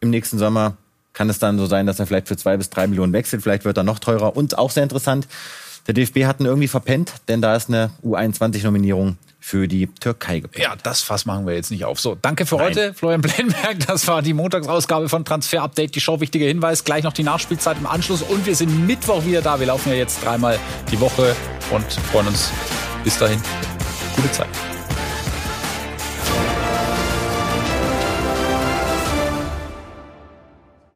Im 0.00 0.10
nächsten 0.10 0.38
Sommer 0.38 0.76
kann 1.12 1.30
es 1.30 1.38
dann 1.38 1.58
so 1.58 1.66
sein, 1.66 1.86
dass 1.86 2.00
er 2.00 2.06
vielleicht 2.06 2.28
für 2.28 2.36
zwei 2.36 2.56
bis 2.56 2.70
drei 2.70 2.86
Millionen 2.86 3.12
wechselt. 3.12 3.42
Vielleicht 3.42 3.64
wird 3.64 3.76
er 3.76 3.84
noch 3.84 3.98
teurer. 3.98 4.36
Und 4.36 4.58
auch 4.58 4.70
sehr 4.70 4.82
interessant, 4.82 5.28
der 5.86 5.94
DFB 5.94 6.24
hat 6.24 6.40
ihn 6.40 6.46
irgendwie 6.46 6.68
verpennt, 6.68 7.12
denn 7.28 7.42
da 7.42 7.54
ist 7.54 7.68
eine 7.68 7.90
U21-Nominierung 8.04 9.18
für 9.38 9.68
die 9.68 9.86
Türkei 9.86 10.40
geplant. 10.40 10.64
Ja, 10.64 10.74
das 10.82 11.02
Fass 11.02 11.26
machen 11.26 11.46
wir 11.46 11.54
jetzt 11.54 11.70
nicht 11.70 11.84
auf. 11.84 12.00
So, 12.00 12.16
danke 12.20 12.46
für 12.46 12.56
Nein. 12.56 12.68
heute, 12.68 12.94
Florian 12.94 13.20
Blenberg. 13.20 13.86
Das 13.86 14.08
war 14.08 14.22
die 14.22 14.32
Montagsausgabe 14.32 15.10
von 15.10 15.26
Transfer 15.26 15.62
Update. 15.62 15.94
Die 15.94 16.00
Show, 16.00 16.20
wichtiger 16.20 16.46
Hinweis, 16.46 16.84
gleich 16.84 17.04
noch 17.04 17.12
die 17.12 17.24
Nachspielzeit 17.24 17.76
im 17.78 17.86
Anschluss. 17.86 18.22
Und 18.22 18.46
wir 18.46 18.56
sind 18.56 18.86
Mittwoch 18.86 19.26
wieder 19.26 19.42
da. 19.42 19.60
Wir 19.60 19.66
laufen 19.66 19.90
ja 19.90 19.96
jetzt 19.96 20.24
dreimal 20.24 20.58
die 20.90 20.98
Woche 20.98 21.36
und 21.70 21.84
freuen 22.10 22.28
uns 22.28 22.50
bis 23.04 23.18
dahin. 23.18 23.40
Gute 24.16 24.32
Zeit. 24.32 24.73